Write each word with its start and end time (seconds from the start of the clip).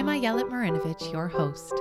I'm 0.00 0.06
Ayelet 0.06 0.48
Marinovich, 0.48 1.12
your 1.12 1.28
host. 1.28 1.74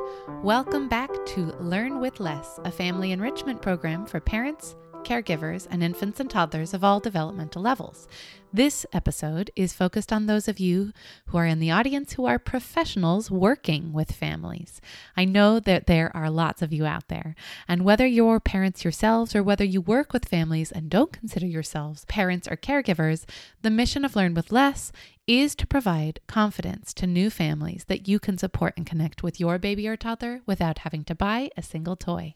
Welcome 0.44 0.90
back 0.90 1.10
to 1.28 1.54
Learn 1.62 2.02
with 2.02 2.20
Less, 2.20 2.60
a 2.66 2.70
family 2.70 3.14
enrichment 3.14 3.62
program 3.62 4.06
for 4.06 4.20
parents, 4.20 4.76
caregivers, 5.04 5.68
and 5.70 5.84
infants 5.84 6.20
and 6.20 6.30
toddlers 6.30 6.74
of 6.74 6.84
all 6.84 7.00
developmental 7.00 7.62
levels. 7.62 8.08
This 8.52 8.86
episode 8.92 9.52
is 9.56 9.74
focused 9.74 10.12
on 10.12 10.26
those 10.26 10.48
of 10.48 10.60
you 10.60 10.92
who 11.28 11.38
are 11.38 11.46
in 11.46 11.60
the 11.60 11.70
audience 11.70 12.14
who 12.14 12.26
are 12.26 12.40
professionals 12.40 13.30
working 13.30 13.94
with 13.94 14.12
families. 14.12 14.82
I 15.16 15.26
know 15.26 15.60
that 15.60 15.86
there 15.86 16.12
are 16.16 16.32
lots 16.32 16.64
of 16.64 16.74
you 16.74 16.86
out 16.86 17.10
there, 17.10 17.36
and 17.68 17.86
whether 17.86 18.08
you're 18.08 18.40
parents 18.40 18.84
yourselves 18.84 19.36
or 19.36 19.44
whether 19.44 19.64
you 19.64 19.82
work 19.82 20.14
with 20.14 20.28
families 20.28 20.72
and 20.72 20.90
don't 20.90 21.14
consider 21.14 21.46
yourselves 21.46 22.06
parents 22.06 22.48
or 22.48 22.58
caregivers, 22.58 23.26
the 23.62 23.70
mission 23.70 24.04
of 24.04 24.16
Learn 24.16 24.34
with 24.34 24.52
Less 24.52 24.92
is 25.28 25.54
to 25.54 25.68
provide 25.68 26.20
confidence 26.26 26.92
to 26.92 27.06
new 27.06 27.30
families 27.30 27.86
that 27.88 28.08
you 28.08 28.18
can 28.18 28.36
support 28.36 28.74
and 28.76 28.88
connect 28.88 29.22
with 29.22 29.40
your 29.40 29.60
baby 29.60 29.88
or 29.88 29.96
toddler 29.96 30.42
without 30.48 30.80
having 30.80 31.04
to 31.04 31.14
buy 31.14 31.52
a 31.56 31.62
single 31.62 31.96
toy. 31.96 32.34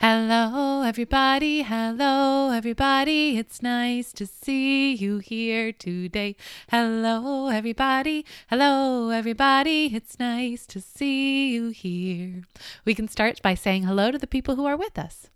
Hello, 0.00 0.82
everybody. 0.82 1.62
Hello, 1.62 2.50
everybody. 2.50 3.38
It's 3.38 3.62
nice 3.62 4.12
to 4.14 4.26
see 4.26 4.94
you 4.94 5.18
here 5.18 5.72
today. 5.72 6.36
Hello, 6.70 7.48
everybody. 7.48 8.24
Hello, 8.48 9.10
everybody. 9.10 9.94
It's 9.94 10.18
nice 10.18 10.66
to 10.66 10.80
see 10.80 11.52
you 11.52 11.68
here. 11.68 12.44
We 12.84 12.94
can 12.94 13.08
start 13.08 13.42
by 13.42 13.54
saying 13.54 13.82
hello 13.84 14.10
to 14.10 14.18
the 14.18 14.26
people 14.26 14.56
who 14.56 14.66
are 14.66 14.76
with 14.76 14.98
us. 14.98 15.30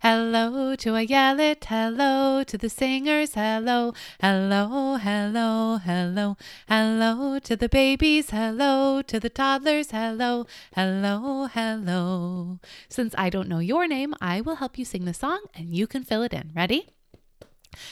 Hello 0.00 0.76
to 0.76 0.90
Ayelet, 0.90 1.64
hello 1.64 2.44
to 2.44 2.58
the 2.58 2.68
singers, 2.68 3.34
hello, 3.34 3.92
hello, 4.20 4.96
hello, 4.96 5.78
hello, 5.78 6.36
hello 6.68 7.38
to 7.38 7.56
the 7.56 7.68
babies, 7.68 8.30
hello 8.30 9.02
to 9.02 9.20
the 9.20 9.30
toddlers, 9.30 9.90
hello, 9.90 10.46
hello, 10.74 11.46
hello. 11.46 12.58
Since 12.88 13.14
I 13.18 13.30
don't 13.30 13.48
know 13.48 13.58
your 13.58 13.86
name, 13.86 14.14
I 14.20 14.40
will 14.40 14.56
help 14.56 14.78
you 14.78 14.84
sing 14.84 15.04
the 15.04 15.14
song 15.14 15.40
and 15.54 15.74
you 15.74 15.86
can 15.86 16.04
fill 16.04 16.22
it 16.22 16.32
in. 16.32 16.52
Ready? 16.54 16.93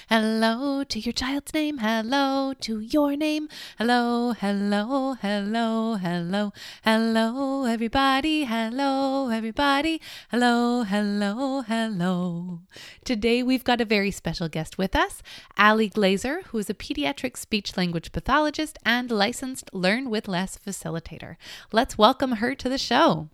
Hello 0.09 0.85
to 0.85 0.99
your 0.99 1.13
child's 1.13 1.55
name. 1.55 1.79
Hello 1.79 2.55
to 2.61 2.81
your 2.81 3.17
name. 3.17 3.49
Hello, 3.79 4.33
hello, 4.33 5.15
hello, 5.21 5.95
hello, 5.95 6.53
hello, 6.85 7.65
everybody. 7.65 8.45
Hello, 8.45 9.29
everybody. 9.29 10.01
Hello, 10.31 10.83
hello, 10.83 11.63
hello. 11.63 12.61
Today 13.05 13.43
we've 13.43 13.65
got 13.65 13.81
a 13.81 13.85
very 13.85 14.11
special 14.11 14.49
guest 14.49 14.79
with 14.79 14.95
us, 14.95 15.23
Ali 15.59 15.91
Glazer, 15.91 16.43
who 16.47 16.59
is 16.59 16.71
a 16.71 16.75
pediatric 16.75 17.37
speech 17.37 17.77
language 17.77 18.13
pathologist 18.13 18.79
and 18.85 19.11
licensed 19.11 19.71
Learn 19.73 20.11
with 20.11 20.29
Less 20.29 20.59
facilitator. 20.59 21.37
Let's 21.73 21.99
welcome 21.99 22.33
her 22.33 22.55
to 22.55 22.69
the 22.69 22.79
show. 22.79 23.29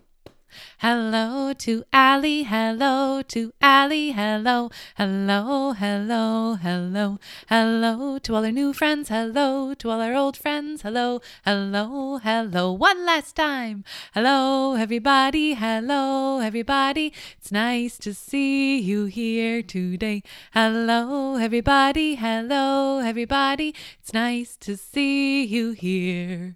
Hello 0.79 1.53
to 1.53 1.85
Ali, 1.93 2.45
hello 2.45 3.23
to 3.23 3.53
Ali, 3.61 4.13
hello, 4.13 4.71
hello, 4.97 5.73
hello, 5.73 6.55
hello, 6.55 7.19
hello 7.49 8.19
to 8.19 8.35
all 8.35 8.45
our 8.45 8.53
new 8.53 8.73
friends, 8.73 9.09
hello 9.09 9.75
to 9.75 9.91
all 9.91 10.01
our 10.01 10.15
old 10.15 10.37
friends, 10.37 10.83
hello, 10.83 11.21
hello, 11.45 12.19
hello, 12.19 12.73
one 12.73 13.05
last 13.05 13.37
time. 13.37 13.85
Hello, 14.15 14.75
everybody, 14.75 15.55
hello, 15.55 16.41
everybody. 16.41 17.13
It's 17.39 17.53
nice 17.53 17.99
to 17.99 18.15
see 18.15 18.79
you 18.79 19.07
here 19.07 19.63
today. 19.63 20.23
Hello, 20.53 21.37
everybody, 21.37 22.15
hello, 22.15 22.99
everybody. 22.99 23.75
It's 24.01 24.13
nice 24.13 24.57
to 24.59 24.77
see 24.77 25.45
you 25.45 25.73
here. 25.73 26.55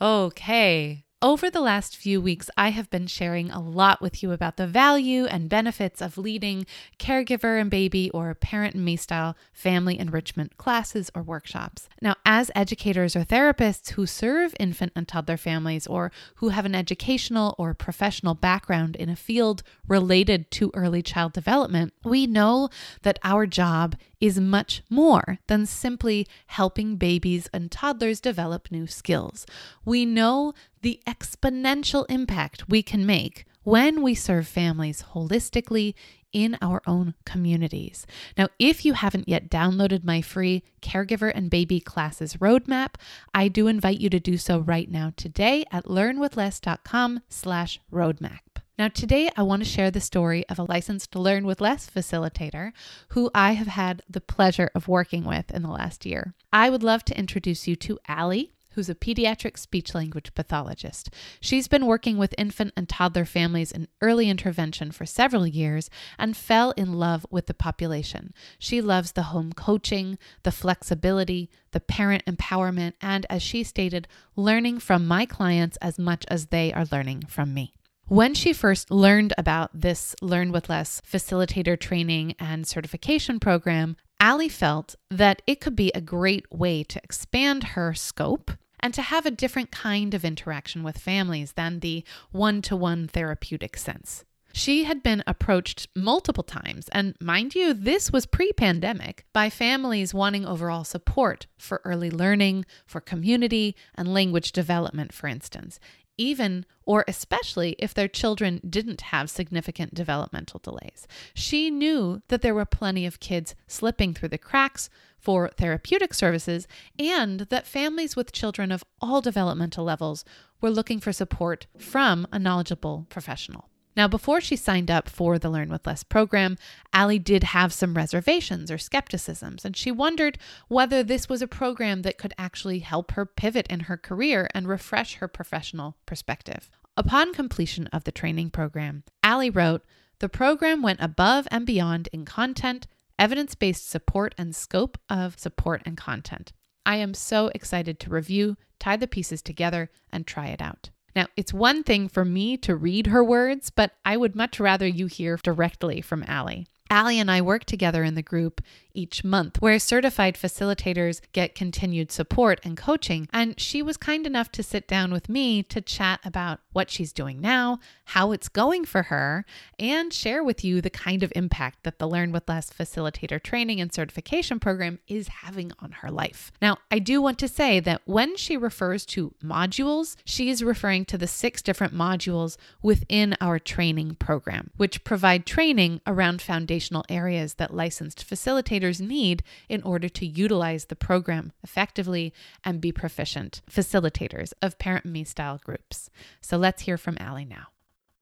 Okay. 0.00 1.04
Over 1.22 1.50
the 1.50 1.60
last 1.60 1.98
few 1.98 2.18
weeks, 2.18 2.48
I 2.56 2.70
have 2.70 2.88
been 2.88 3.06
sharing 3.06 3.50
a 3.50 3.60
lot 3.60 4.00
with 4.00 4.22
you 4.22 4.32
about 4.32 4.56
the 4.56 4.66
value 4.66 5.26
and 5.26 5.50
benefits 5.50 6.00
of 6.00 6.16
leading 6.16 6.64
caregiver 6.98 7.60
and 7.60 7.70
baby 7.70 8.10
or 8.12 8.34
parent 8.34 8.74
and 8.74 8.82
me 8.82 8.96
style 8.96 9.36
family 9.52 9.98
enrichment 9.98 10.56
classes 10.56 11.10
or 11.14 11.22
workshops. 11.22 11.90
Now, 12.00 12.14
as 12.24 12.50
educators 12.54 13.14
or 13.14 13.26
therapists 13.26 13.90
who 13.90 14.06
serve 14.06 14.54
infant 14.58 14.92
and 14.96 15.06
toddler 15.06 15.36
families 15.36 15.86
or 15.86 16.10
who 16.36 16.48
have 16.48 16.64
an 16.64 16.74
educational 16.74 17.54
or 17.58 17.74
professional 17.74 18.32
background 18.32 18.96
in 18.96 19.10
a 19.10 19.16
field 19.16 19.62
related 19.86 20.50
to 20.52 20.70
early 20.72 21.02
child 21.02 21.34
development, 21.34 21.92
we 22.02 22.26
know 22.26 22.70
that 23.02 23.18
our 23.22 23.44
job 23.44 23.94
is 24.20 24.38
much 24.38 24.82
more 24.90 25.38
than 25.46 25.66
simply 25.66 26.26
helping 26.46 26.96
babies 26.96 27.48
and 27.52 27.70
toddlers 27.70 28.20
develop 28.20 28.70
new 28.70 28.86
skills. 28.86 29.46
We 29.84 30.04
know 30.04 30.52
the 30.82 31.00
exponential 31.06 32.06
impact 32.08 32.68
we 32.68 32.82
can 32.82 33.06
make 33.06 33.44
when 33.62 34.02
we 34.02 34.14
serve 34.14 34.48
families 34.48 35.04
holistically 35.14 35.94
in 36.32 36.56
our 36.62 36.80
own 36.86 37.14
communities. 37.24 38.06
Now, 38.36 38.48
if 38.58 38.84
you 38.84 38.92
haven't 38.94 39.28
yet 39.28 39.50
downloaded 39.50 40.04
my 40.04 40.22
free 40.22 40.62
caregiver 40.80 41.32
and 41.34 41.50
baby 41.50 41.80
classes 41.80 42.36
roadmap, 42.36 42.94
I 43.34 43.48
do 43.48 43.66
invite 43.66 44.00
you 44.00 44.10
to 44.10 44.20
do 44.20 44.36
so 44.36 44.60
right 44.60 44.90
now 44.90 45.12
today 45.16 45.64
at 45.72 45.86
learnwithless.com 45.86 47.22
slash 47.28 47.80
roadmap. 47.92 48.49
Now, 48.80 48.88
today 48.88 49.28
I 49.36 49.42
want 49.42 49.62
to 49.62 49.68
share 49.68 49.90
the 49.90 50.00
story 50.00 50.48
of 50.48 50.58
a 50.58 50.62
licensed 50.62 51.14
Learn 51.14 51.44
with 51.44 51.60
Less 51.60 51.90
facilitator 51.90 52.72
who 53.08 53.30
I 53.34 53.52
have 53.52 53.66
had 53.66 54.00
the 54.08 54.22
pleasure 54.22 54.70
of 54.74 54.88
working 54.88 55.24
with 55.24 55.50
in 55.50 55.60
the 55.60 55.68
last 55.68 56.06
year. 56.06 56.32
I 56.50 56.70
would 56.70 56.82
love 56.82 57.04
to 57.04 57.18
introduce 57.18 57.68
you 57.68 57.76
to 57.76 57.98
Ali 58.08 58.54
who's 58.70 58.88
a 58.88 58.94
pediatric 58.94 59.58
speech 59.58 59.94
language 59.94 60.32
pathologist. 60.34 61.10
She's 61.42 61.68
been 61.68 61.84
working 61.84 62.16
with 62.16 62.34
infant 62.38 62.72
and 62.74 62.88
toddler 62.88 63.26
families 63.26 63.70
in 63.70 63.86
early 64.00 64.30
intervention 64.30 64.92
for 64.92 65.04
several 65.04 65.46
years 65.46 65.90
and 66.18 66.34
fell 66.34 66.70
in 66.70 66.94
love 66.94 67.26
with 67.30 67.48
the 67.48 67.52
population. 67.52 68.32
She 68.58 68.80
loves 68.80 69.12
the 69.12 69.24
home 69.24 69.52
coaching, 69.52 70.16
the 70.42 70.52
flexibility, 70.52 71.50
the 71.72 71.80
parent 71.80 72.24
empowerment, 72.24 72.94
and 73.02 73.26
as 73.28 73.42
she 73.42 73.62
stated, 73.62 74.08
learning 74.36 74.78
from 74.78 75.06
my 75.06 75.26
clients 75.26 75.76
as 75.82 75.98
much 75.98 76.24
as 76.28 76.46
they 76.46 76.72
are 76.72 76.86
learning 76.90 77.24
from 77.28 77.52
me. 77.52 77.74
When 78.10 78.34
she 78.34 78.52
first 78.52 78.90
learned 78.90 79.34
about 79.38 79.70
this 79.72 80.16
Learn 80.20 80.50
with 80.50 80.68
Less 80.68 81.00
facilitator 81.08 81.78
training 81.78 82.34
and 82.40 82.66
certification 82.66 83.38
program, 83.38 83.96
Ali 84.20 84.48
felt 84.48 84.96
that 85.12 85.42
it 85.46 85.60
could 85.60 85.76
be 85.76 85.92
a 85.94 86.00
great 86.00 86.44
way 86.50 86.82
to 86.82 87.00
expand 87.04 87.62
her 87.78 87.94
scope 87.94 88.50
and 88.80 88.92
to 88.94 89.02
have 89.02 89.26
a 89.26 89.30
different 89.30 89.70
kind 89.70 90.12
of 90.12 90.24
interaction 90.24 90.82
with 90.82 90.98
families 90.98 91.52
than 91.52 91.78
the 91.78 92.02
one 92.32 92.62
to 92.62 92.74
one 92.74 93.06
therapeutic 93.06 93.76
sense. 93.76 94.24
She 94.52 94.82
had 94.82 95.04
been 95.04 95.22
approached 95.28 95.86
multiple 95.94 96.42
times, 96.42 96.88
and 96.88 97.14
mind 97.20 97.54
you, 97.54 97.72
this 97.72 98.10
was 98.10 98.26
pre 98.26 98.52
pandemic, 98.52 99.24
by 99.32 99.48
families 99.48 100.12
wanting 100.12 100.44
overall 100.44 100.82
support 100.82 101.46
for 101.56 101.80
early 101.84 102.10
learning, 102.10 102.64
for 102.84 103.00
community, 103.00 103.76
and 103.94 104.12
language 104.12 104.50
development, 104.50 105.12
for 105.12 105.28
instance 105.28 105.78
even 106.20 106.66
or 106.84 107.02
especially 107.08 107.74
if 107.78 107.94
their 107.94 108.06
children 108.06 108.60
didn't 108.68 109.00
have 109.00 109.30
significant 109.30 109.94
developmental 109.94 110.60
delays. 110.62 111.08
She 111.32 111.70
knew 111.70 112.20
that 112.28 112.42
there 112.42 112.54
were 112.54 112.66
plenty 112.66 113.06
of 113.06 113.20
kids 113.20 113.54
slipping 113.66 114.12
through 114.12 114.28
the 114.28 114.36
cracks 114.36 114.90
for 115.18 115.48
therapeutic 115.48 116.12
services 116.12 116.68
and 116.98 117.40
that 117.40 117.66
families 117.66 118.16
with 118.16 118.32
children 118.32 118.70
of 118.70 118.84
all 119.00 119.22
developmental 119.22 119.84
levels 119.84 120.24
were 120.60 120.70
looking 120.70 121.00
for 121.00 121.12
support 121.12 121.66
from 121.78 122.26
a 122.30 122.38
knowledgeable 122.38 123.06
professional. 123.08 123.69
Now, 123.96 124.06
before 124.06 124.40
she 124.40 124.56
signed 124.56 124.90
up 124.90 125.08
for 125.08 125.38
the 125.38 125.50
Learn 125.50 125.68
with 125.68 125.86
Less 125.86 126.04
program, 126.04 126.56
Ali 126.92 127.18
did 127.18 127.42
have 127.44 127.72
some 127.72 127.94
reservations 127.94 128.70
or 128.70 128.78
skepticisms, 128.78 129.64
and 129.64 129.76
she 129.76 129.90
wondered 129.90 130.38
whether 130.68 131.02
this 131.02 131.28
was 131.28 131.42
a 131.42 131.48
program 131.48 132.02
that 132.02 132.16
could 132.16 132.32
actually 132.38 132.80
help 132.80 133.12
her 133.12 133.26
pivot 133.26 133.66
in 133.66 133.80
her 133.80 133.96
career 133.96 134.48
and 134.54 134.68
refresh 134.68 135.14
her 135.16 135.28
professional 135.28 135.96
perspective. 136.06 136.70
Upon 136.96 137.32
completion 137.32 137.88
of 137.88 138.04
the 138.04 138.12
training 138.12 138.50
program, 138.50 139.04
Ali 139.24 139.50
wrote, 139.50 139.82
The 140.20 140.28
program 140.28 140.82
went 140.82 141.00
above 141.00 141.48
and 141.50 141.66
beyond 141.66 142.08
in 142.12 142.24
content, 142.24 142.86
evidence 143.18 143.54
based 143.54 143.88
support, 143.88 144.34
and 144.38 144.54
scope 144.54 144.98
of 145.08 145.38
support 145.38 145.82
and 145.84 145.96
content. 145.96 146.52
I 146.86 146.96
am 146.96 147.14
so 147.14 147.50
excited 147.54 147.98
to 148.00 148.10
review, 148.10 148.56
tie 148.78 148.96
the 148.96 149.06
pieces 149.06 149.42
together, 149.42 149.90
and 150.10 150.26
try 150.26 150.48
it 150.48 150.62
out. 150.62 150.90
Now, 151.14 151.26
it's 151.36 151.52
one 151.52 151.82
thing 151.82 152.08
for 152.08 152.24
me 152.24 152.56
to 152.58 152.76
read 152.76 153.08
her 153.08 153.24
words, 153.24 153.70
but 153.70 153.92
I 154.04 154.16
would 154.16 154.36
much 154.36 154.60
rather 154.60 154.86
you 154.86 155.06
hear 155.06 155.36
directly 155.36 156.00
from 156.00 156.24
Allie. 156.26 156.66
Allie 156.90 157.20
and 157.20 157.30
I 157.30 157.40
work 157.40 157.64
together 157.64 158.02
in 158.02 158.16
the 158.16 158.22
group 158.22 158.60
each 158.94 159.24
month, 159.24 159.60
where 159.60 159.78
certified 159.78 160.34
facilitators 160.36 161.20
get 161.32 161.54
continued 161.54 162.10
support 162.10 162.60
and 162.64 162.76
coaching. 162.76 163.28
And 163.32 163.58
she 163.58 163.82
was 163.82 163.96
kind 163.96 164.26
enough 164.26 164.50
to 164.52 164.62
sit 164.62 164.86
down 164.88 165.12
with 165.12 165.28
me 165.28 165.62
to 165.64 165.80
chat 165.80 166.20
about 166.24 166.60
what 166.72 166.90
she's 166.90 167.12
doing 167.12 167.40
now, 167.40 167.78
how 168.06 168.32
it's 168.32 168.48
going 168.48 168.84
for 168.84 169.04
her, 169.04 169.44
and 169.78 170.12
share 170.12 170.42
with 170.42 170.64
you 170.64 170.80
the 170.80 170.90
kind 170.90 171.22
of 171.22 171.32
impact 171.34 171.82
that 171.82 171.98
the 171.98 172.08
Learn 172.08 172.32
with 172.32 172.48
Less 172.48 172.70
facilitator 172.70 173.42
training 173.42 173.80
and 173.80 173.92
certification 173.92 174.60
program 174.60 174.98
is 175.08 175.28
having 175.28 175.72
on 175.80 175.92
her 175.92 176.10
life. 176.10 176.52
Now, 176.60 176.78
I 176.90 176.98
do 176.98 177.20
want 177.20 177.38
to 177.40 177.48
say 177.48 177.80
that 177.80 178.02
when 178.04 178.36
she 178.36 178.56
refers 178.56 179.04
to 179.06 179.34
modules, 179.42 180.16
she 180.24 180.50
is 180.50 180.62
referring 180.62 181.04
to 181.06 181.18
the 181.18 181.26
six 181.26 181.62
different 181.62 181.94
modules 181.94 182.56
within 182.82 183.36
our 183.40 183.58
training 183.58 184.16
program, 184.16 184.70
which 184.76 185.04
provide 185.04 185.46
training 185.46 186.00
around 186.06 186.42
foundational 186.42 187.04
areas 187.08 187.54
that 187.54 187.74
licensed 187.74 188.28
facilitators 188.28 188.79
need 188.80 189.42
in 189.68 189.82
order 189.82 190.08
to 190.08 190.26
utilize 190.26 190.86
the 190.86 190.96
program 190.96 191.52
effectively 191.62 192.32
and 192.64 192.80
be 192.80 192.92
proficient 192.92 193.62
facilitators 193.70 194.52
of 194.62 194.78
Parent 194.78 195.04
Me 195.04 195.24
style 195.24 195.60
groups. 195.64 196.10
So 196.40 196.56
let's 196.56 196.82
hear 196.82 196.96
from 196.96 197.16
Allie 197.20 197.44
now. 197.44 197.66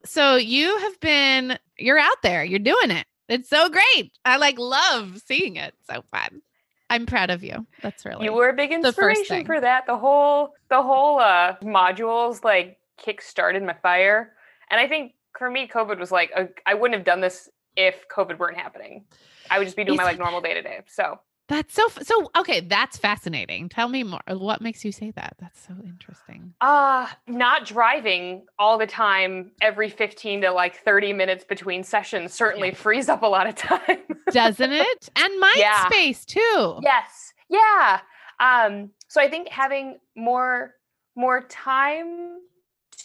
So 0.05 0.37
you 0.37 0.78
have 0.78 1.00
been, 1.00 1.58
you're 1.76 1.99
out 1.99 2.22
there, 2.22 2.44
you're 2.44 2.58
doing 2.58 2.90
it. 2.90 3.06
It's 3.28 3.49
so 3.49 3.69
great. 3.69 4.12
I 4.25 4.37
like 4.37 4.58
love 4.58 5.20
seeing 5.25 5.56
it. 5.56 5.75
So 5.88 6.02
fun. 6.10 6.43
I'm 6.90 7.06
proud 7.06 7.31
of 7.31 7.44
you. 7.44 7.66
That's 7.82 8.05
really 8.05 8.25
you 8.25 8.32
were 8.32 8.49
a 8.49 8.55
big 8.55 8.72
inspiration 8.72 9.44
for 9.44 9.60
that. 9.60 9.87
The 9.87 9.96
whole 9.96 10.55
the 10.70 10.82
whole 10.82 11.19
uh 11.19 11.56
modules 11.62 12.43
like 12.43 12.78
kick 12.96 13.20
started 13.20 13.62
my 13.62 13.75
fire, 13.75 14.32
and 14.70 14.81
I 14.81 14.88
think 14.88 15.12
for 15.38 15.50
me, 15.50 15.69
COVID 15.69 15.99
was 15.99 16.10
like 16.10 16.32
I 16.66 16.75
wouldn't 16.75 16.96
have 16.96 17.05
done 17.05 17.20
this 17.20 17.49
if 17.76 18.08
COVID 18.08 18.38
weren't 18.38 18.56
happening. 18.56 19.05
I 19.50 19.59
would 19.59 19.65
just 19.65 19.77
be 19.77 19.85
doing 19.85 19.97
my 19.97 20.05
like 20.05 20.19
normal 20.19 20.41
day 20.41 20.55
to 20.55 20.62
day. 20.62 20.81
So 20.87 21.19
that's 21.49 21.75
so 21.75 21.89
so 22.03 22.31
okay, 22.37 22.61
that's 22.61 22.99
fascinating. 22.99 23.71
Tell 23.71 23.89
me 23.89 24.03
more. 24.03 24.21
What 24.29 24.61
makes 24.61 24.85
you 24.85 24.93
say 24.93 25.12
that? 25.12 25.37
That's 25.41 25.59
so 25.59 25.75
interesting. 25.83 26.53
Uh 26.61 27.09
not 27.27 27.65
driving 27.65 28.45
all 28.59 28.77
the 28.77 28.87
time 28.87 29.53
every 29.62 29.89
15 29.89 30.43
to 30.43 30.53
like 30.53 30.77
30 30.77 31.15
minutes 31.15 31.45
between 31.45 31.83
sessions 31.83 32.35
certainly 32.35 32.69
yeah. 32.69 32.75
frees 32.75 33.09
up 33.09 33.23
a 33.23 33.27
lot 33.27 33.47
of 33.47 33.55
time. 33.55 33.99
Doesn't 34.31 34.73
it? 34.73 35.09
And 35.17 35.41
mind 35.41 35.56
yeah. 35.56 35.87
space 35.87 36.25
too. 36.27 36.81
Yes. 36.83 37.33
Yeah. 37.49 38.01
Um 38.41 38.91
so 39.09 39.21
I 39.21 39.31
think 39.31 39.49
having 39.49 39.99
more 40.15 40.75
more 41.17 41.43
time 41.49 42.41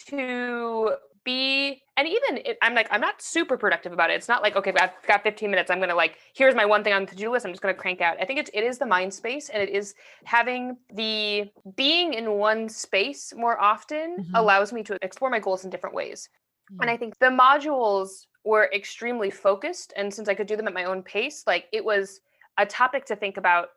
to 0.08 0.92
be 1.24 1.82
and 1.96 2.06
even 2.06 2.38
it, 2.44 2.58
i'm 2.62 2.74
like 2.74 2.86
i'm 2.90 3.00
not 3.00 3.20
super 3.20 3.56
productive 3.56 3.92
about 3.92 4.10
it 4.10 4.14
it's 4.14 4.28
not 4.28 4.42
like 4.42 4.56
okay 4.56 4.72
i've 4.80 4.90
got 5.06 5.22
15 5.22 5.50
minutes 5.50 5.70
i'm 5.70 5.80
gonna 5.80 5.94
like 5.94 6.18
here's 6.34 6.54
my 6.54 6.64
one 6.64 6.84
thing 6.84 6.92
on 6.92 7.04
the 7.04 7.10
to-do 7.10 7.30
list 7.30 7.46
i'm 7.46 7.52
just 7.52 7.62
gonna 7.62 7.74
crank 7.74 8.00
out 8.00 8.16
i 8.20 8.24
think 8.24 8.38
it's, 8.38 8.50
it 8.52 8.62
is 8.62 8.78
the 8.78 8.86
mind 8.86 9.12
space 9.12 9.48
and 9.48 9.62
it 9.62 9.70
is 9.70 9.94
having 10.24 10.76
the 10.94 11.50
being 11.76 12.14
in 12.14 12.32
one 12.32 12.68
space 12.68 13.32
more 13.36 13.60
often 13.60 14.16
mm-hmm. 14.18 14.34
allows 14.34 14.72
me 14.72 14.82
to 14.82 14.98
explore 15.02 15.30
my 15.30 15.38
goals 15.38 15.64
in 15.64 15.70
different 15.70 15.94
ways 15.94 16.28
mm-hmm. 16.70 16.82
and 16.82 16.90
i 16.90 16.96
think 16.96 17.18
the 17.18 17.26
modules 17.26 18.26
were 18.44 18.70
extremely 18.74 19.30
focused 19.30 19.92
and 19.96 20.12
since 20.12 20.28
i 20.28 20.34
could 20.34 20.46
do 20.46 20.56
them 20.56 20.68
at 20.68 20.74
my 20.74 20.84
own 20.84 21.02
pace 21.02 21.44
like 21.46 21.66
it 21.72 21.84
was 21.84 22.20
a 22.58 22.66
topic 22.66 23.04
to 23.06 23.16
think 23.16 23.36
about 23.36 23.68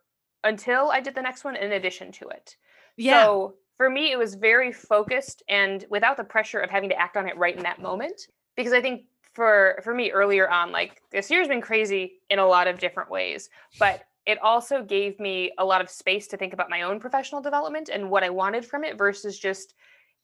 until 0.44 0.92
i 0.92 1.00
did 1.00 1.16
the 1.16 1.22
next 1.22 1.44
one 1.44 1.56
in 1.56 1.72
addition 1.72 2.12
to 2.12 2.28
it 2.28 2.58
yeah. 2.98 3.24
so 3.24 3.56
for 3.78 3.90
me, 3.90 4.12
it 4.12 4.18
was 4.18 4.36
very 4.36 4.72
focused 4.72 5.44
and 5.48 5.86
without 5.90 6.18
the 6.18 6.24
pressure 6.24 6.60
of 6.60 6.70
having 6.70 6.90
to 6.90 7.00
act 7.00 7.16
on 7.16 7.28
it 7.28 7.38
right 7.38 7.56
in 7.56 7.64
that 7.64 7.82
moment. 7.82 8.28
Because 8.56 8.74
I 8.74 8.82
think 8.82 9.04
for 9.34 9.80
for 9.84 9.94
me 9.94 10.12
earlier 10.12 10.50
on, 10.50 10.72
like 10.72 11.02
this 11.12 11.30
year's 11.30 11.48
been 11.48 11.62
crazy 11.62 12.14
in 12.30 12.40
a 12.40 12.46
lot 12.46 12.68
of 12.68 12.80
different 12.80 13.10
ways, 13.10 13.50
but 13.80 14.04
it 14.26 14.42
also 14.42 14.84
gave 14.84 15.20
me 15.20 15.52
a 15.58 15.64
lot 15.64 15.80
of 15.80 15.90
space 15.90 16.28
to 16.28 16.38
think 16.38 16.54
about 16.54 16.70
my 16.70 16.82
own 16.82 17.00
professional 17.00 17.40
development 17.40 17.90
and 17.92 18.10
what 18.10 18.24
I 18.24 18.30
wanted 18.30 18.66
from 18.66 18.84
it 18.84 18.98
versus 18.98 19.40
just 19.40 19.74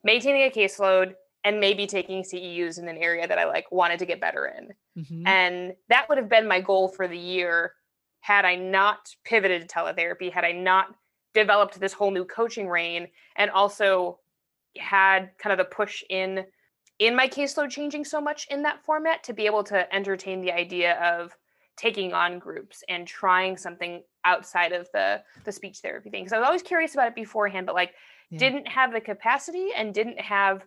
maintaining 0.04 0.42
a 0.42 0.50
caseload 0.50 1.14
and 1.46 1.60
maybe 1.60 1.88
taking 1.88 2.24
CEUs 2.24 2.80
in 2.80 2.88
an 2.88 2.98
area 2.98 3.28
that 3.28 3.38
I 3.38 3.46
like 3.46 3.72
wanted 3.72 4.00
to 4.00 4.06
get 4.06 4.20
better 4.20 4.52
in. 4.58 5.04
Mm-hmm. 5.04 5.28
And 5.28 5.74
that 5.90 6.10
would 6.10 6.18
have 6.18 6.30
been 6.30 6.48
my 6.48 6.60
goal 6.60 6.90
for 6.90 7.08
the 7.08 7.18
year 7.18 7.74
had 8.20 8.46
I 8.46 8.56
not 8.56 9.10
pivoted 9.26 9.62
to 9.62 9.68
teletherapy, 9.68 10.32
had 10.32 10.46
I 10.46 10.54
not 10.54 10.96
developed 11.34 11.80
this 11.80 11.94
whole 11.94 12.12
new 12.12 12.26
coaching 12.26 12.68
reign 12.68 13.08
and 13.36 13.50
also 13.52 14.20
had 14.78 15.32
kind 15.38 15.52
of 15.52 15.58
the 15.58 15.76
push 15.76 16.04
in 16.10 16.46
in 17.00 17.16
my 17.16 17.28
caseload 17.28 17.70
changing 17.70 18.06
so 18.06 18.22
much 18.22 18.48
in 18.50 18.62
that 18.64 18.84
format 18.84 19.24
to 19.24 19.34
be 19.34 19.46
able 19.46 19.64
to 19.64 19.94
entertain 19.94 20.42
the 20.42 20.52
idea 20.52 20.94
of 21.02 21.36
taking 21.76 22.14
on 22.14 22.38
groups 22.38 22.84
and 22.88 23.08
trying 23.08 23.58
something 23.58 24.04
outside 24.26 24.72
of 24.72 24.88
the 24.94 25.22
the 25.44 25.52
speech 25.52 25.80
therapy 25.80 26.10
thing. 26.10 26.24
Because 26.24 26.34
i 26.34 26.40
was 26.40 26.46
always 26.46 26.62
curious 26.62 26.94
about 26.94 27.08
it 27.08 27.16
beforehand 27.16 27.66
but 27.66 27.76
like 27.76 27.94
yeah. 28.30 28.40
didn't 28.40 28.68
have 28.68 28.94
the 28.94 29.02
capacity 29.02 29.70
and 29.76 29.94
didn't 29.94 30.20
have 30.20 30.64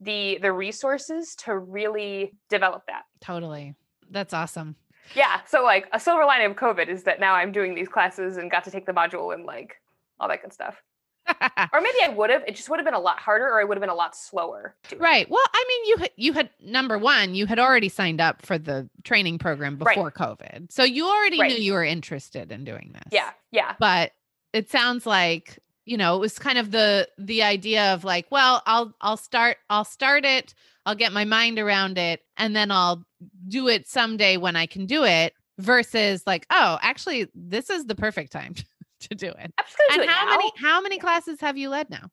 the 0.00 0.38
the 0.40 0.52
resources 0.52 1.34
to 1.36 1.58
really 1.58 2.32
develop 2.48 2.84
that. 2.86 3.02
Totally. 3.20 3.74
That's 4.10 4.32
awesome. 4.34 4.76
Yeah 5.14 5.40
so 5.46 5.62
like 5.62 5.88
a 5.92 6.00
silver 6.00 6.24
lining 6.24 6.50
of 6.50 6.56
covid 6.56 6.88
is 6.88 7.02
that 7.04 7.20
now 7.20 7.34
i'm 7.34 7.52
doing 7.52 7.74
these 7.74 7.88
classes 7.88 8.36
and 8.36 8.50
got 8.50 8.64
to 8.64 8.70
take 8.70 8.86
the 8.86 8.92
module 8.92 9.34
and 9.34 9.44
like 9.44 9.76
all 10.20 10.28
that 10.28 10.42
good 10.42 10.52
stuff. 10.52 10.82
or 11.72 11.80
maybe 11.80 11.98
I 12.02 12.08
would 12.08 12.30
have. 12.30 12.42
It 12.46 12.56
just 12.56 12.68
would 12.68 12.78
have 12.78 12.84
been 12.84 12.94
a 12.94 13.00
lot 13.00 13.18
harder, 13.18 13.46
or 13.46 13.60
I 13.60 13.64
would 13.64 13.76
have 13.76 13.80
been 13.80 13.90
a 13.90 13.94
lot 13.94 14.16
slower. 14.16 14.74
Right. 14.96 15.28
Well, 15.30 15.42
I 15.52 15.64
mean, 15.68 15.84
you 15.86 15.96
had 15.98 16.10
you 16.16 16.32
had 16.32 16.50
number 16.60 16.98
one, 16.98 17.34
you 17.34 17.46
had 17.46 17.58
already 17.58 17.88
signed 17.88 18.20
up 18.20 18.42
for 18.42 18.58
the 18.58 18.88
training 19.04 19.38
program 19.38 19.76
before 19.76 20.06
right. 20.06 20.14
COVID, 20.14 20.72
so 20.72 20.82
you 20.82 21.06
already 21.06 21.38
right. 21.38 21.52
knew 21.52 21.58
you 21.58 21.72
were 21.72 21.84
interested 21.84 22.50
in 22.52 22.64
doing 22.64 22.90
this. 22.94 23.12
Yeah. 23.12 23.30
Yeah. 23.52 23.74
But 23.78 24.12
it 24.52 24.70
sounds 24.70 25.06
like 25.06 25.58
you 25.84 25.96
know 25.96 26.16
it 26.16 26.20
was 26.20 26.38
kind 26.38 26.58
of 26.58 26.70
the 26.70 27.08
the 27.18 27.42
idea 27.42 27.94
of 27.94 28.04
like, 28.04 28.26
well, 28.30 28.62
I'll 28.66 28.94
I'll 29.00 29.16
start 29.16 29.58
I'll 29.68 29.84
start 29.84 30.24
it, 30.24 30.54
I'll 30.86 30.96
get 30.96 31.12
my 31.12 31.24
mind 31.24 31.58
around 31.58 31.98
it, 31.98 32.22
and 32.36 32.56
then 32.56 32.70
I'll 32.70 33.04
do 33.48 33.68
it 33.68 33.88
someday 33.88 34.36
when 34.36 34.56
I 34.56 34.66
can 34.66 34.86
do 34.86 35.04
it. 35.04 35.34
Versus 35.58 36.22
like, 36.26 36.46
oh, 36.48 36.78
actually, 36.80 37.28
this 37.34 37.68
is 37.68 37.84
the 37.84 37.94
perfect 37.94 38.32
time 38.32 38.54
to 39.00 39.14
do 39.14 39.28
it. 39.28 39.52
and 39.92 40.08
how 40.08 40.24
now. 40.24 40.36
many 40.36 40.52
how 40.56 40.80
many 40.80 40.98
classes 40.98 41.40
have 41.40 41.56
you 41.56 41.68
led 41.68 41.90
now? 41.90 42.10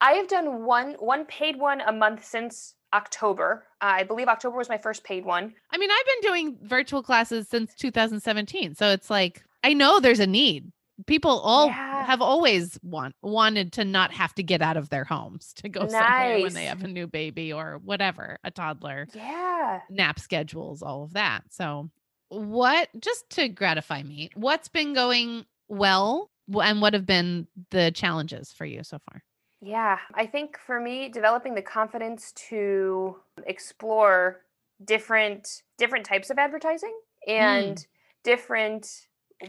I 0.00 0.12
have 0.12 0.28
done 0.28 0.64
one 0.64 0.94
one 0.98 1.24
paid 1.24 1.58
one 1.58 1.80
a 1.80 1.92
month 1.92 2.24
since 2.24 2.74
October. 2.92 3.66
Uh, 3.80 3.96
I 3.96 4.02
believe 4.04 4.28
October 4.28 4.56
was 4.56 4.68
my 4.68 4.78
first 4.78 5.04
paid 5.04 5.24
one. 5.24 5.54
I 5.70 5.78
mean, 5.78 5.90
I've 5.90 6.06
been 6.06 6.30
doing 6.30 6.58
virtual 6.62 7.02
classes 7.02 7.48
since 7.48 7.74
2017, 7.74 8.74
so 8.74 8.88
it's 8.88 9.10
like 9.10 9.44
I 9.64 9.72
know 9.72 10.00
there's 10.00 10.20
a 10.20 10.26
need. 10.26 10.72
People 11.06 11.40
all 11.40 11.66
yeah. 11.66 12.06
have 12.06 12.22
always 12.22 12.78
want 12.82 13.14
wanted 13.20 13.72
to 13.74 13.84
not 13.84 14.12
have 14.12 14.34
to 14.36 14.42
get 14.42 14.62
out 14.62 14.78
of 14.78 14.88
their 14.88 15.04
homes 15.04 15.52
to 15.54 15.68
go 15.68 15.82
nice. 15.82 15.92
somewhere 15.92 16.40
when 16.40 16.54
they 16.54 16.64
have 16.64 16.82
a 16.82 16.88
new 16.88 17.06
baby 17.06 17.52
or 17.52 17.80
whatever, 17.84 18.38
a 18.44 18.50
toddler. 18.50 19.06
Yeah. 19.14 19.80
Nap 19.90 20.18
schedules, 20.18 20.82
all 20.82 21.02
of 21.02 21.12
that. 21.12 21.42
So, 21.50 21.90
what 22.28 22.88
just 22.98 23.28
to 23.30 23.48
gratify 23.48 24.02
me, 24.04 24.30
what's 24.34 24.68
been 24.68 24.94
going 24.94 25.44
well 25.68 26.30
and 26.62 26.80
what 26.80 26.94
have 26.94 27.06
been 27.06 27.46
the 27.70 27.90
challenges 27.90 28.52
for 28.52 28.64
you 28.64 28.82
so 28.82 28.98
far? 29.10 29.22
Yeah, 29.60 29.98
I 30.14 30.26
think 30.26 30.58
for 30.58 30.80
me, 30.80 31.08
developing 31.08 31.54
the 31.54 31.62
confidence 31.62 32.32
to 32.48 33.16
explore 33.46 34.42
different 34.84 35.62
different 35.78 36.04
types 36.04 36.30
of 36.30 36.38
advertising 36.38 36.94
and 37.26 37.76
mm. 37.76 37.86
different 38.22 39.06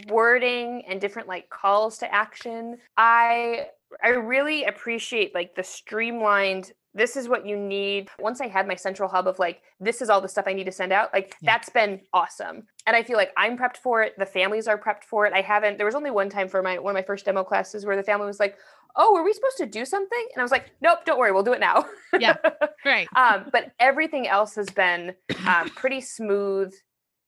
wording 0.08 0.84
and 0.88 1.00
different 1.00 1.28
like 1.28 1.50
calls 1.50 1.98
to 2.00 2.14
action. 2.14 2.78
I 2.96 3.68
I 4.04 4.10
really 4.10 4.64
appreciate 4.64 5.36
like 5.36 5.56
the 5.56 5.64
streamlined 5.64 6.72
this 6.98 7.16
is 7.16 7.30
what 7.30 7.46
you 7.46 7.56
need. 7.56 8.10
Once 8.20 8.42
I 8.42 8.48
had 8.48 8.68
my 8.68 8.76
central 8.76 9.08
hub 9.08 9.28
of 9.28 9.38
like, 9.38 9.62
this 9.80 10.02
is 10.02 10.10
all 10.10 10.20
the 10.20 10.28
stuff 10.28 10.46
I 10.48 10.54
need 10.54 10.66
to 10.66 10.72
send 10.72 10.92
out, 10.92 11.14
like 11.14 11.36
yeah. 11.42 11.52
that's 11.54 11.70
been 11.70 12.02
awesome. 12.12 12.64
And 12.88 12.96
I 12.96 13.04
feel 13.04 13.18
like 13.18 13.32
I'm 13.38 13.58
prepped 13.58 13.78
for 13.78 14.02
it. 14.02 14.18
The 14.18 14.26
families 14.26 14.68
are 14.68 14.80
prepped 14.80 15.04
for 15.04 15.28
it. 15.28 15.34
I 15.34 15.42
haven't, 15.42 15.78
there 15.78 15.86
was 15.86 15.96
only 15.96 16.10
one 16.10 16.30
time 16.30 16.48
for 16.48 16.64
my 16.64 16.80
one 16.80 16.92
of 16.92 16.96
my 16.96 17.06
first 17.06 17.26
demo 17.26 17.44
classes 17.44 17.86
where 17.86 17.96
the 17.96 18.04
family 18.04 18.26
was 18.26 18.40
like, 18.40 18.58
Oh, 18.96 19.14
were 19.14 19.24
we 19.24 19.32
supposed 19.32 19.58
to 19.58 19.68
do 19.68 19.86
something? 19.86 20.28
And 20.34 20.42
I 20.42 20.44
was 20.44 20.52
like, 20.52 20.72
Nope, 20.82 21.00
don't 21.06 21.20
worry, 21.20 21.32
we'll 21.32 21.44
do 21.44 21.54
it 21.54 21.60
now. 21.60 21.86
Yeah. 22.20 22.36
Right. 22.86 23.08
um, 23.18 23.50
but 23.52 23.72
everything 23.80 24.28
else 24.28 24.56
has 24.56 24.70
been 24.70 25.14
um, 25.46 25.70
pretty 25.70 26.00
smooth. 26.00 26.74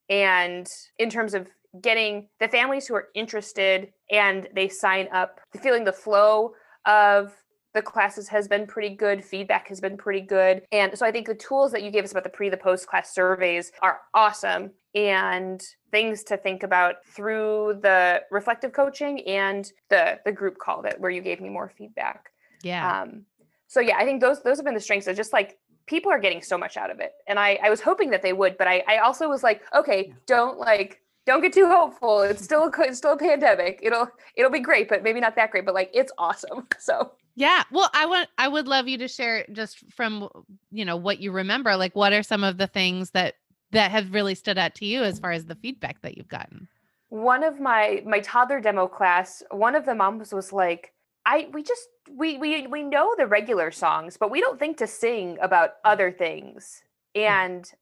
And 0.10 0.68
in 0.98 1.10
terms 1.10 1.34
of 1.34 1.50
getting 1.82 2.30
the 2.40 2.48
families 2.48 2.88
who 2.88 2.96
are 2.96 3.10
interested 3.14 3.92
and 4.10 4.48
they 4.56 4.70
sign 4.70 5.10
up, 5.12 5.42
feeling 5.62 5.84
the 5.84 5.92
flow 5.92 6.54
of 6.86 7.34
the 7.74 7.82
classes 7.82 8.28
has 8.28 8.48
been 8.48 8.66
pretty 8.66 8.96
good 8.96 9.24
feedback 9.24 9.68
has 9.68 9.80
been 9.80 9.98
pretty 9.98 10.22
good 10.22 10.62
and 10.72 10.98
so 10.98 11.06
i 11.06 11.12
think 11.12 11.28
the 11.28 11.36
tools 11.36 11.72
that 11.72 11.84
you 11.84 11.92
gave 11.92 12.04
us 12.04 12.12
about 12.12 12.24
the 12.24 12.30
pre 12.30 12.50
the 12.50 12.58
post 12.58 12.88
class 12.88 13.14
surveys 13.14 13.72
are 13.82 14.02
awesome 14.14 14.72
and 14.96 15.64
things 15.92 16.24
to 16.24 16.36
think 16.38 16.64
about 16.64 16.96
through 17.08 17.80
the 17.82 18.22
reflective 18.32 18.74
coaching 18.74 19.22
and 19.28 19.72
the 19.90 20.20
the 20.26 20.32
group 20.32 20.58
call 20.58 20.82
that 20.82 21.00
where 21.00 21.12
you 21.12 21.22
gave 21.22 21.40
me 21.42 21.50
more 21.50 21.72
feedback 21.78 22.30
yeah 22.64 23.02
um 23.02 23.24
so 23.68 23.80
yeah 23.80 23.98
i 23.98 24.04
think 24.04 24.22
those 24.22 24.42
those 24.44 24.58
have 24.58 24.66
been 24.66 24.74
the 24.74 24.80
strengths 24.80 25.08
of 25.08 25.16
just 25.16 25.34
like 25.34 25.58
people 25.90 26.12
are 26.12 26.20
getting 26.20 26.42
so 26.42 26.58
much 26.58 26.78
out 26.78 26.92
of 26.92 27.00
it. 27.00 27.14
And 27.28 27.40
I, 27.40 27.60
I 27.64 27.70
was 27.70 27.82
hoping 27.82 28.12
that 28.12 28.22
they 28.22 28.32
would, 28.32 28.58
but 28.58 28.68
I, 28.68 28.84
I 28.88 29.00
also 29.00 29.28
was 29.28 29.42
like, 29.42 29.64
okay, 29.76 30.14
don't 30.28 30.60
like 30.60 31.02
don't 31.26 31.42
get 31.42 31.54
too 31.54 31.68
hopeful. 31.68 32.22
It's 32.22 32.44
still 32.44 32.64
a, 32.64 32.72
it's 32.82 33.00
still 33.00 33.14
a 33.14 33.18
pandemic. 33.18 33.80
It'll 33.84 34.08
it'll 34.36 34.52
be 34.52 34.62
great, 34.62 34.88
but 34.88 35.04
maybe 35.04 35.20
not 35.20 35.36
that 35.36 35.52
great. 35.52 35.66
But 35.66 35.74
like 35.74 35.90
it's 35.94 36.12
awesome. 36.18 36.68
So 36.80 37.12
yeah. 37.40 37.64
Well, 37.72 37.90
I 37.94 38.06
want 38.06 38.28
I 38.38 38.50
would 38.50 38.68
love 38.68 38.90
you 38.90 38.98
to 38.98 39.08
share 39.08 39.46
just 39.54 39.80
from 39.94 40.28
you 40.72 40.84
know 40.84 40.98
what 40.98 41.20
you 41.20 41.32
remember. 41.32 41.78
Like, 41.78 41.96
what 41.96 42.12
are 42.12 42.22
some 42.22 42.44
of 42.44 42.58
the 42.58 42.68
things 42.68 43.12
that 43.12 43.36
that 43.72 43.92
have 43.92 44.14
really 44.14 44.36
stood 44.36 44.58
out 44.58 44.76
to 44.76 44.86
you 44.86 45.04
as 45.04 45.20
far 45.20 45.32
as 45.32 45.46
the 45.46 45.56
feedback 45.56 46.02
that 46.02 46.18
you've 46.18 46.28
gotten? 46.28 46.68
One 47.08 47.46
of 47.46 47.62
my 47.62 48.04
my 48.06 48.20
toddler 48.20 48.60
demo 48.60 48.88
class, 48.88 49.42
one 49.52 49.74
of 49.74 49.86
the 49.86 49.96
moms 49.96 50.34
was 50.34 50.52
like, 50.52 50.92
I 51.26 51.48
we 51.54 51.64
just 51.64 51.88
we 52.12 52.38
we 52.38 52.68
we 52.68 52.84
know 52.84 53.16
the 53.18 53.26
regular 53.26 53.72
songs, 53.72 54.18
but 54.18 54.32
we 54.32 54.42
don't 54.42 54.60
think 54.60 54.76
to 54.80 54.88
sing 54.88 55.38
about 55.42 55.76
other 55.86 56.12
things. 56.12 56.84
Hmm. 57.16 57.22
And 57.22 57.74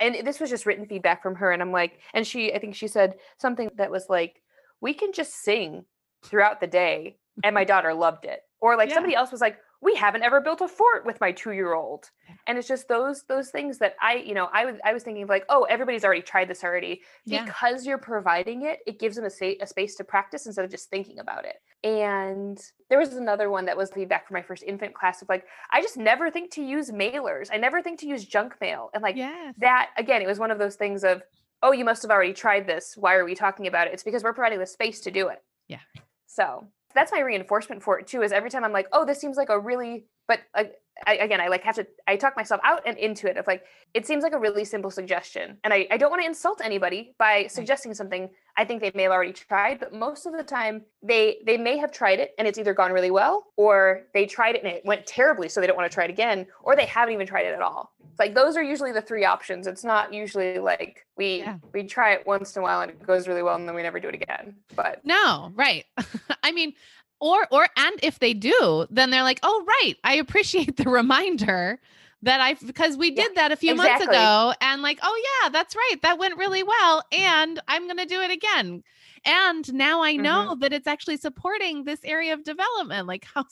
and 0.00 0.24
this 0.24 0.38
was 0.38 0.50
just 0.50 0.66
written 0.66 0.86
feedback 0.86 1.22
from 1.22 1.34
her 1.34 1.52
and 1.52 1.60
i'm 1.60 1.72
like 1.72 1.98
and 2.14 2.26
she 2.26 2.54
i 2.54 2.58
think 2.58 2.74
she 2.74 2.88
said 2.88 3.16
something 3.36 3.68
that 3.76 3.90
was 3.90 4.06
like 4.08 4.40
we 4.80 4.94
can 4.94 5.12
just 5.12 5.34
sing 5.34 5.84
throughout 6.24 6.58
the 6.58 6.66
day 6.66 7.18
and 7.44 7.54
my 7.54 7.64
daughter 7.70 7.92
loved 7.92 8.24
it 8.24 8.40
or 8.60 8.76
like 8.76 8.88
yeah. 8.88 8.94
somebody 8.94 9.14
else 9.14 9.32
was 9.32 9.40
like 9.40 9.58
we 9.82 9.94
haven't 9.94 10.22
ever 10.22 10.40
built 10.40 10.60
a 10.60 10.68
fort 10.68 11.06
with 11.06 11.20
my 11.20 11.32
two 11.32 11.52
year 11.52 11.72
old 11.72 12.10
and 12.46 12.58
it's 12.58 12.68
just 12.68 12.88
those 12.88 13.22
those 13.28 13.50
things 13.50 13.78
that 13.78 13.94
i 14.00 14.14
you 14.14 14.34
know 14.34 14.48
i 14.52 14.64
was 14.64 14.76
i 14.84 14.92
was 14.92 15.02
thinking 15.02 15.22
of 15.22 15.28
like 15.28 15.44
oh 15.48 15.64
everybody's 15.64 16.04
already 16.04 16.22
tried 16.22 16.48
this 16.48 16.62
already. 16.64 17.00
Yeah. 17.24 17.44
because 17.44 17.86
you're 17.86 17.98
providing 17.98 18.62
it 18.62 18.80
it 18.86 18.98
gives 18.98 19.16
them 19.16 19.24
a, 19.24 19.30
sa- 19.30 19.58
a 19.60 19.66
space 19.66 19.94
to 19.96 20.04
practice 20.04 20.46
instead 20.46 20.64
of 20.64 20.70
just 20.70 20.90
thinking 20.90 21.18
about 21.18 21.44
it. 21.44 21.56
And 21.82 22.60
there 22.88 22.98
was 22.98 23.14
another 23.14 23.50
one 23.50 23.64
that 23.66 23.76
was 23.76 23.90
feedback 23.90 24.26
from 24.26 24.34
my 24.34 24.42
first 24.42 24.62
infant 24.62 24.94
class 24.94 25.22
of 25.22 25.28
like 25.28 25.44
i 25.72 25.80
just 25.80 25.96
never 25.96 26.30
think 26.30 26.50
to 26.52 26.62
use 26.62 26.90
mailers. 26.90 27.48
I 27.52 27.56
never 27.56 27.82
think 27.82 28.00
to 28.00 28.06
use 28.06 28.24
junk 28.24 28.54
mail. 28.60 28.90
And 28.94 29.02
like 29.02 29.16
yes. 29.16 29.54
that 29.58 29.90
again 29.96 30.22
it 30.22 30.28
was 30.28 30.38
one 30.38 30.50
of 30.50 30.58
those 30.58 30.76
things 30.76 31.04
of 31.04 31.22
oh 31.62 31.72
you 31.72 31.84
must 31.84 32.02
have 32.02 32.10
already 32.10 32.32
tried 32.32 32.66
this. 32.66 32.94
Why 32.96 33.14
are 33.14 33.24
we 33.24 33.34
talking 33.34 33.66
about 33.66 33.86
it? 33.86 33.94
It's 33.94 34.02
because 34.02 34.22
we're 34.22 34.34
providing 34.34 34.58
the 34.58 34.66
space 34.66 35.00
to 35.00 35.10
do 35.10 35.28
it. 35.28 35.42
Yeah. 35.68 35.78
So 36.26 36.66
that's 36.94 37.12
my 37.12 37.20
reinforcement 37.20 37.82
for 37.82 37.98
it 37.98 38.06
too 38.06 38.22
is 38.22 38.32
every 38.32 38.50
time 38.50 38.64
i'm 38.64 38.72
like 38.72 38.86
oh 38.92 39.04
this 39.04 39.20
seems 39.20 39.36
like 39.36 39.48
a 39.48 39.58
really 39.58 40.06
but 40.28 40.40
uh, 40.54 40.64
I, 41.06 41.16
again 41.16 41.40
i 41.40 41.48
like 41.48 41.62
have 41.64 41.76
to 41.76 41.86
i 42.06 42.16
talk 42.16 42.36
myself 42.36 42.60
out 42.64 42.82
and 42.86 42.98
into 42.98 43.28
it 43.28 43.36
of 43.36 43.46
like 43.46 43.64
it 43.94 44.06
seems 44.06 44.22
like 44.22 44.32
a 44.32 44.38
really 44.38 44.64
simple 44.64 44.90
suggestion 44.90 45.56
and 45.64 45.72
i, 45.72 45.86
I 45.90 45.96
don't 45.96 46.10
want 46.10 46.22
to 46.22 46.26
insult 46.26 46.60
anybody 46.62 47.14
by 47.18 47.46
suggesting 47.48 47.94
something 47.94 48.28
i 48.56 48.64
think 48.64 48.80
they 48.80 48.92
may 48.94 49.04
have 49.04 49.12
already 49.12 49.32
tried 49.32 49.80
but 49.80 49.94
most 49.94 50.26
of 50.26 50.32
the 50.32 50.42
time 50.42 50.82
they 51.02 51.38
they 51.46 51.56
may 51.56 51.78
have 51.78 51.92
tried 51.92 52.20
it 52.20 52.32
and 52.38 52.46
it's 52.46 52.58
either 52.58 52.74
gone 52.74 52.92
really 52.92 53.10
well 53.10 53.46
or 53.56 54.02
they 54.14 54.26
tried 54.26 54.56
it 54.56 54.64
and 54.64 54.72
it 54.72 54.84
went 54.84 55.06
terribly 55.06 55.48
so 55.48 55.60
they 55.60 55.66
don't 55.66 55.76
want 55.76 55.90
to 55.90 55.94
try 55.94 56.04
it 56.04 56.10
again 56.10 56.46
or 56.62 56.76
they 56.76 56.86
haven't 56.86 57.14
even 57.14 57.26
tried 57.26 57.46
it 57.46 57.54
at 57.54 57.62
all 57.62 57.92
like 58.20 58.34
those 58.34 58.56
are 58.56 58.62
usually 58.62 58.92
the 58.92 59.00
three 59.00 59.24
options 59.24 59.66
it's 59.66 59.82
not 59.82 60.12
usually 60.12 60.58
like 60.58 61.06
we 61.16 61.38
yeah. 61.38 61.56
we 61.72 61.82
try 61.82 62.12
it 62.12 62.24
once 62.26 62.54
in 62.54 62.60
a 62.60 62.62
while 62.62 62.82
and 62.82 62.90
it 62.90 63.02
goes 63.04 63.26
really 63.26 63.42
well 63.42 63.56
and 63.56 63.66
then 63.66 63.74
we 63.74 63.82
never 63.82 63.98
do 63.98 64.08
it 64.08 64.14
again 64.14 64.54
but 64.76 65.04
no 65.04 65.50
right 65.56 65.86
i 66.44 66.52
mean 66.52 66.72
or 67.18 67.48
or 67.50 67.66
and 67.76 67.98
if 68.02 68.20
they 68.20 68.34
do 68.34 68.86
then 68.90 69.10
they're 69.10 69.24
like 69.24 69.40
oh 69.42 69.64
right 69.66 69.94
i 70.04 70.14
appreciate 70.14 70.76
the 70.76 70.88
reminder 70.88 71.80
that 72.22 72.40
i 72.40 72.54
because 72.66 72.96
we 72.96 73.10
did 73.10 73.30
yeah, 73.34 73.42
that 73.42 73.52
a 73.52 73.56
few 73.56 73.72
exactly. 73.72 74.06
months 74.06 74.16
ago 74.16 74.52
and 74.60 74.82
like 74.82 74.98
oh 75.02 75.22
yeah 75.42 75.48
that's 75.48 75.74
right 75.74 75.96
that 76.02 76.18
went 76.18 76.36
really 76.36 76.62
well 76.62 77.02
and 77.10 77.60
i'm 77.66 77.86
going 77.86 77.96
to 77.96 78.06
do 78.06 78.20
it 78.20 78.30
again 78.30 78.82
and 79.24 79.72
now 79.72 80.02
i 80.02 80.14
know 80.14 80.50
mm-hmm. 80.50 80.60
that 80.60 80.72
it's 80.72 80.86
actually 80.86 81.16
supporting 81.16 81.84
this 81.84 82.00
area 82.04 82.34
of 82.34 82.44
development 82.44 83.06
like 83.06 83.24
how 83.34 83.44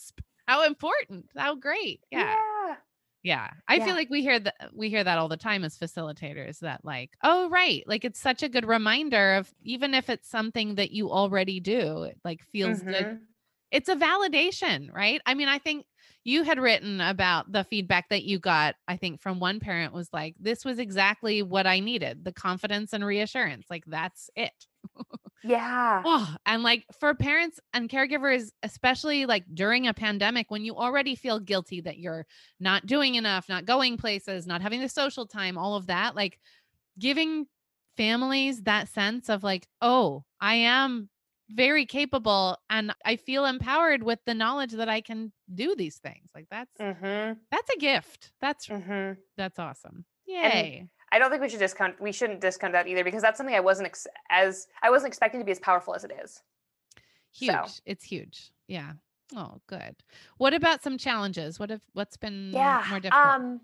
how 0.46 0.66
important 0.66 1.26
how 1.36 1.54
great 1.54 2.00
yeah 2.10 2.34
yeah, 2.34 2.57
yeah. 3.22 3.48
I 3.66 3.76
yeah. 3.76 3.84
feel 3.84 3.94
like 3.94 4.10
we 4.10 4.22
hear 4.22 4.38
that 4.38 4.70
we 4.74 4.88
hear 4.88 5.04
that 5.04 5.18
all 5.18 5.28
the 5.28 5.36
time 5.36 5.64
as 5.64 5.76
facilitators 5.76 6.60
that 6.60 6.84
like, 6.84 7.10
oh 7.22 7.48
right, 7.50 7.82
like 7.86 8.04
it's 8.04 8.20
such 8.20 8.42
a 8.42 8.48
good 8.48 8.66
reminder 8.66 9.34
of 9.34 9.52
even 9.62 9.94
if 9.94 10.08
it's 10.08 10.28
something 10.28 10.76
that 10.76 10.90
you 10.90 11.10
already 11.10 11.60
do, 11.60 12.04
it 12.04 12.18
like 12.24 12.42
feels 12.42 12.80
mm-hmm. 12.80 12.90
good 12.90 13.20
it's 13.70 13.88
a 13.88 13.96
validation, 13.96 14.92
right? 14.92 15.20
I 15.26 15.34
mean, 15.34 15.48
I 15.48 15.58
think 15.58 15.84
you 16.24 16.42
had 16.42 16.58
written 16.58 17.00
about 17.00 17.50
the 17.52 17.64
feedback 17.64 18.08
that 18.08 18.24
you 18.24 18.38
got, 18.38 18.76
I 18.86 18.96
think, 18.96 19.20
from 19.20 19.40
one 19.40 19.60
parent 19.60 19.92
was 19.92 20.08
like, 20.12 20.34
this 20.40 20.64
was 20.64 20.78
exactly 20.78 21.42
what 21.42 21.66
I 21.66 21.80
needed 21.80 22.24
the 22.24 22.32
confidence 22.32 22.92
and 22.92 23.04
reassurance. 23.04 23.66
Like, 23.70 23.84
that's 23.86 24.30
it. 24.34 24.52
Yeah. 25.44 26.02
Oh, 26.04 26.36
and 26.46 26.62
like 26.62 26.84
for 26.98 27.14
parents 27.14 27.60
and 27.72 27.88
caregivers, 27.88 28.50
especially 28.62 29.26
like 29.26 29.44
during 29.52 29.86
a 29.86 29.94
pandemic, 29.94 30.50
when 30.50 30.64
you 30.64 30.76
already 30.76 31.14
feel 31.14 31.38
guilty 31.38 31.80
that 31.82 31.98
you're 31.98 32.26
not 32.58 32.86
doing 32.86 33.14
enough, 33.14 33.48
not 33.48 33.64
going 33.64 33.96
places, 33.96 34.46
not 34.46 34.62
having 34.62 34.80
the 34.80 34.88
social 34.88 35.26
time, 35.26 35.56
all 35.56 35.76
of 35.76 35.86
that, 35.86 36.16
like 36.16 36.38
giving 36.98 37.46
families 37.96 38.62
that 38.62 38.88
sense 38.88 39.28
of 39.28 39.42
like, 39.42 39.66
oh, 39.80 40.24
I 40.40 40.54
am 40.54 41.08
very 41.50 41.86
capable 41.86 42.58
and 42.68 42.92
I 43.04 43.16
feel 43.16 43.46
empowered 43.46 44.02
with 44.02 44.18
the 44.26 44.34
knowledge 44.34 44.72
that 44.72 44.88
I 44.88 45.00
can 45.00 45.32
do 45.52 45.74
these 45.74 45.96
things. 45.96 46.28
Like 46.34 46.46
that's 46.50 46.76
mm-hmm. 46.80 47.38
that's 47.50 47.70
a 47.74 47.78
gift. 47.78 48.32
That's 48.40 48.66
mm-hmm. 48.66 49.20
that's 49.36 49.58
awesome. 49.58 50.04
Yay. 50.26 50.78
And 50.80 50.88
I 51.12 51.18
don't 51.18 51.30
think 51.30 51.42
we 51.42 51.48
should 51.48 51.58
discount 51.58 52.00
we 52.00 52.12
shouldn't 52.12 52.40
discount 52.40 52.72
that 52.72 52.86
either 52.86 53.04
because 53.04 53.22
that's 53.22 53.36
something 53.36 53.54
I 53.54 53.60
wasn't 53.60 53.86
ex- 53.86 54.06
as 54.30 54.68
I 54.82 54.90
wasn't 54.90 55.08
expecting 55.08 55.40
to 55.40 55.44
be 55.44 55.52
as 55.52 55.58
powerful 55.58 55.94
as 55.94 56.04
it 56.04 56.12
is. 56.22 56.42
Huge. 57.32 57.52
So. 57.52 57.64
It's 57.86 58.04
huge. 58.04 58.50
Yeah. 58.66 58.92
Oh, 59.36 59.60
good. 59.66 59.96
What 60.38 60.54
about 60.54 60.82
some 60.82 60.98
challenges? 60.98 61.58
What 61.58 61.70
have 61.70 61.82
what's 61.92 62.16
been 62.16 62.50
yeah, 62.52 62.84
more 62.88 63.00
difficult? 63.00 63.26
Um 63.26 63.60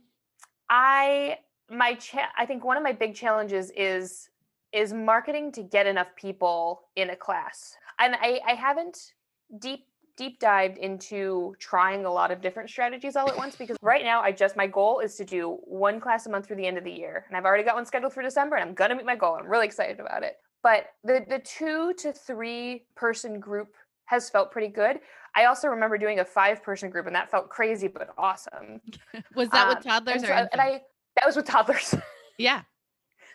I 0.69 1.39
my 1.71 1.95
cha- 1.95 2.33
I 2.39 2.47
think 2.47 2.65
one 2.65 2.77
of 2.77 2.83
my 2.83 2.93
big 2.93 3.15
challenges 3.15 3.71
is 3.77 4.29
is 4.73 4.93
marketing 4.93 5.53
to 5.53 5.63
get 5.63 5.87
enough 5.87 6.09
people 6.17 6.83
in 6.97 7.11
a 7.11 7.17
class. 7.17 7.77
And 8.01 8.17
I, 8.21 8.41
I 8.47 8.55
haven't 8.55 9.13
deep 9.61 9.87
deep 10.17 10.39
dived 10.39 10.79
into 10.79 11.55
trying 11.59 12.05
a 12.05 12.13
lot 12.13 12.31
of 12.31 12.41
different 12.41 12.71
strategies 12.71 13.17
all 13.17 13.29
at 13.29 13.37
once 13.37 13.57
because 13.57 13.77
right 13.83 14.05
now 14.05 14.21
I 14.21 14.33
just 14.33 14.57
my 14.57 14.67
goal 14.67 15.01
is 15.01 15.17
to 15.17 15.25
do 15.25 15.59
one 15.65 16.01
class 16.01 16.27
a 16.27 16.31
month 16.31 16.47
through 16.47 16.57
the 16.57 16.67
end 16.67 16.79
of 16.79 16.85
the 16.85 16.93
year. 16.93 17.25
And 17.29 17.37
I've 17.37 17.45
already 17.45 17.65
got 17.65 17.75
one 17.75 17.85
scheduled 17.85 18.13
for 18.13 18.23
December 18.23 18.57
and 18.57 18.69
I'm 18.69 18.75
gonna 18.75 18.95
meet 18.95 19.07
my 19.07 19.17
goal. 19.17 19.37
I'm 19.41 19.49
really 19.49 19.67
excited 19.67 19.99
about 19.99 20.23
it. 20.23 20.37
But 20.63 20.87
the 21.03 21.25
the 21.29 21.41
two 21.41 21.95
to 21.99 22.13
three 22.13 22.87
person 22.95 23.41
group 23.41 23.75
has 24.07 24.31
felt 24.31 24.53
pretty 24.53 24.69
good. 24.69 25.01
I 25.35 25.47
also 25.47 25.69
remember 25.69 25.99
doing 25.99 26.21
a 26.21 26.25
five 26.25 26.63
person 26.63 26.91
group 26.91 27.07
and 27.07 27.17
that 27.17 27.31
felt 27.31 27.49
crazy 27.49 27.89
but 27.89 28.09
awesome. 28.17 28.81
was 29.35 29.49
that 29.51 29.69
um, 29.69 29.75
with 29.75 29.85
toddlers 29.85 30.23
and 30.23 30.27
so, 30.27 30.49
and 30.53 30.61
I 30.61 30.83
that 31.17 31.27
was 31.27 31.37
with 31.37 31.47
toddlers. 31.47 31.95
Yeah. 32.37 32.63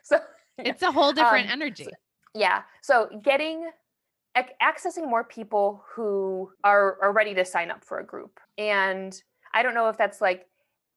so 0.04 0.20
it's 0.58 0.82
a 0.82 0.92
whole 0.92 1.14
different 1.14 1.46
um, 1.46 1.54
energy. 1.54 1.86
So, 1.86 1.90
yeah. 2.36 2.64
So 2.82 3.10
getting 3.24 3.70
accessing 4.62 5.10
more 5.10 5.24
people 5.24 5.84
who 5.94 6.52
are, 6.64 6.98
are 7.02 7.12
ready 7.12 7.34
to 7.36 7.46
sign 7.46 7.72
up 7.72 7.84
for 7.84 8.00
a 8.00 8.06
group. 8.06 8.40
And 8.58 9.20
I 9.54 9.64
don't 9.64 9.74
know 9.74 9.90
if 9.90 9.98
that's 9.98 10.22
like 10.22 10.46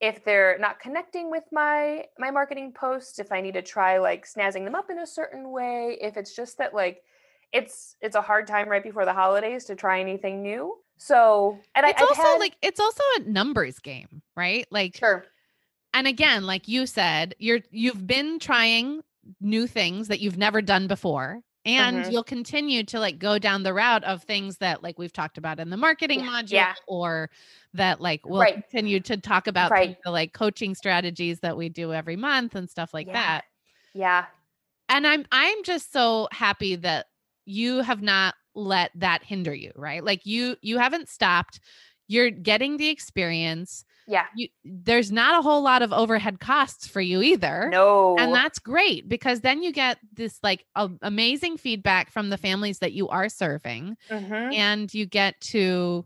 if 0.00 0.24
they're 0.24 0.58
not 0.58 0.80
connecting 0.80 1.30
with 1.30 1.44
my 1.52 2.04
my 2.18 2.30
marketing 2.30 2.72
posts, 2.72 3.18
if 3.18 3.30
I 3.30 3.40
need 3.40 3.54
to 3.54 3.62
try 3.62 3.98
like 3.98 4.26
snazzing 4.26 4.64
them 4.64 4.74
up 4.74 4.90
in 4.90 4.98
a 4.98 5.06
certain 5.06 5.50
way, 5.50 5.96
if 6.00 6.16
it's 6.16 6.34
just 6.34 6.58
that 6.58 6.74
like 6.74 7.02
it's 7.52 7.96
it's 8.00 8.16
a 8.16 8.20
hard 8.20 8.46
time 8.46 8.68
right 8.68 8.82
before 8.82 9.04
the 9.04 9.12
holidays 9.12 9.64
to 9.66 9.76
try 9.76 10.00
anything 10.00 10.42
new. 10.42 10.76
So 10.98 11.58
and 11.74 11.86
I 11.86 11.90
it's 11.90 12.02
I, 12.02 12.04
also 12.04 12.22
had, 12.22 12.38
like 12.38 12.56
it's 12.62 12.80
also 12.80 13.02
a 13.16 13.20
numbers 13.20 13.78
game, 13.78 14.22
right? 14.36 14.66
Like 14.70 14.96
sure. 14.96 15.24
And 15.94 16.06
again, 16.06 16.46
like 16.46 16.68
you 16.68 16.86
said, 16.86 17.34
you're 17.38 17.60
you've 17.70 18.06
been 18.06 18.38
trying 18.38 19.02
new 19.40 19.66
things 19.68 20.08
that 20.08 20.20
you've 20.20 20.38
never 20.38 20.60
done 20.60 20.88
before 20.88 21.42
and 21.64 21.98
mm-hmm. 21.98 22.10
you'll 22.10 22.24
continue 22.24 22.82
to 22.82 22.98
like 22.98 23.18
go 23.18 23.38
down 23.38 23.62
the 23.62 23.72
route 23.72 24.02
of 24.04 24.22
things 24.24 24.58
that 24.58 24.82
like 24.82 24.98
we've 24.98 25.12
talked 25.12 25.38
about 25.38 25.60
in 25.60 25.70
the 25.70 25.76
marketing 25.76 26.20
yeah. 26.20 26.26
module 26.26 26.52
yeah. 26.52 26.74
or 26.86 27.30
that 27.74 28.00
like 28.00 28.26
we'll 28.26 28.40
right. 28.40 28.54
continue 28.54 29.00
to 29.00 29.16
talk 29.16 29.46
about 29.46 29.70
right. 29.70 29.96
the 30.04 30.10
like 30.10 30.32
coaching 30.32 30.74
strategies 30.74 31.40
that 31.40 31.56
we 31.56 31.68
do 31.68 31.92
every 31.92 32.16
month 32.16 32.54
and 32.54 32.68
stuff 32.68 32.92
like 32.92 33.06
yeah. 33.06 33.12
that 33.12 33.44
yeah 33.94 34.24
and 34.88 35.06
i'm 35.06 35.24
i'm 35.30 35.62
just 35.62 35.92
so 35.92 36.28
happy 36.32 36.76
that 36.76 37.06
you 37.44 37.80
have 37.80 38.02
not 38.02 38.34
let 38.54 38.90
that 38.94 39.22
hinder 39.22 39.54
you 39.54 39.72
right 39.76 40.04
like 40.04 40.26
you 40.26 40.56
you 40.62 40.78
haven't 40.78 41.08
stopped 41.08 41.60
you're 42.08 42.30
getting 42.30 42.76
the 42.76 42.88
experience 42.88 43.84
yeah 44.06 44.26
you, 44.34 44.48
there's 44.64 45.12
not 45.12 45.38
a 45.38 45.42
whole 45.42 45.62
lot 45.62 45.82
of 45.82 45.92
overhead 45.92 46.40
costs 46.40 46.86
for 46.86 47.00
you 47.00 47.22
either 47.22 47.68
no 47.70 48.16
and 48.18 48.34
that's 48.34 48.58
great 48.58 49.08
because 49.08 49.40
then 49.40 49.62
you 49.62 49.72
get 49.72 49.98
this 50.14 50.38
like 50.42 50.64
a, 50.74 50.90
amazing 51.02 51.56
feedback 51.56 52.10
from 52.10 52.30
the 52.30 52.38
families 52.38 52.78
that 52.78 52.92
you 52.92 53.08
are 53.08 53.28
serving 53.28 53.96
mm-hmm. 54.10 54.52
and 54.52 54.92
you 54.92 55.06
get 55.06 55.40
to 55.40 56.04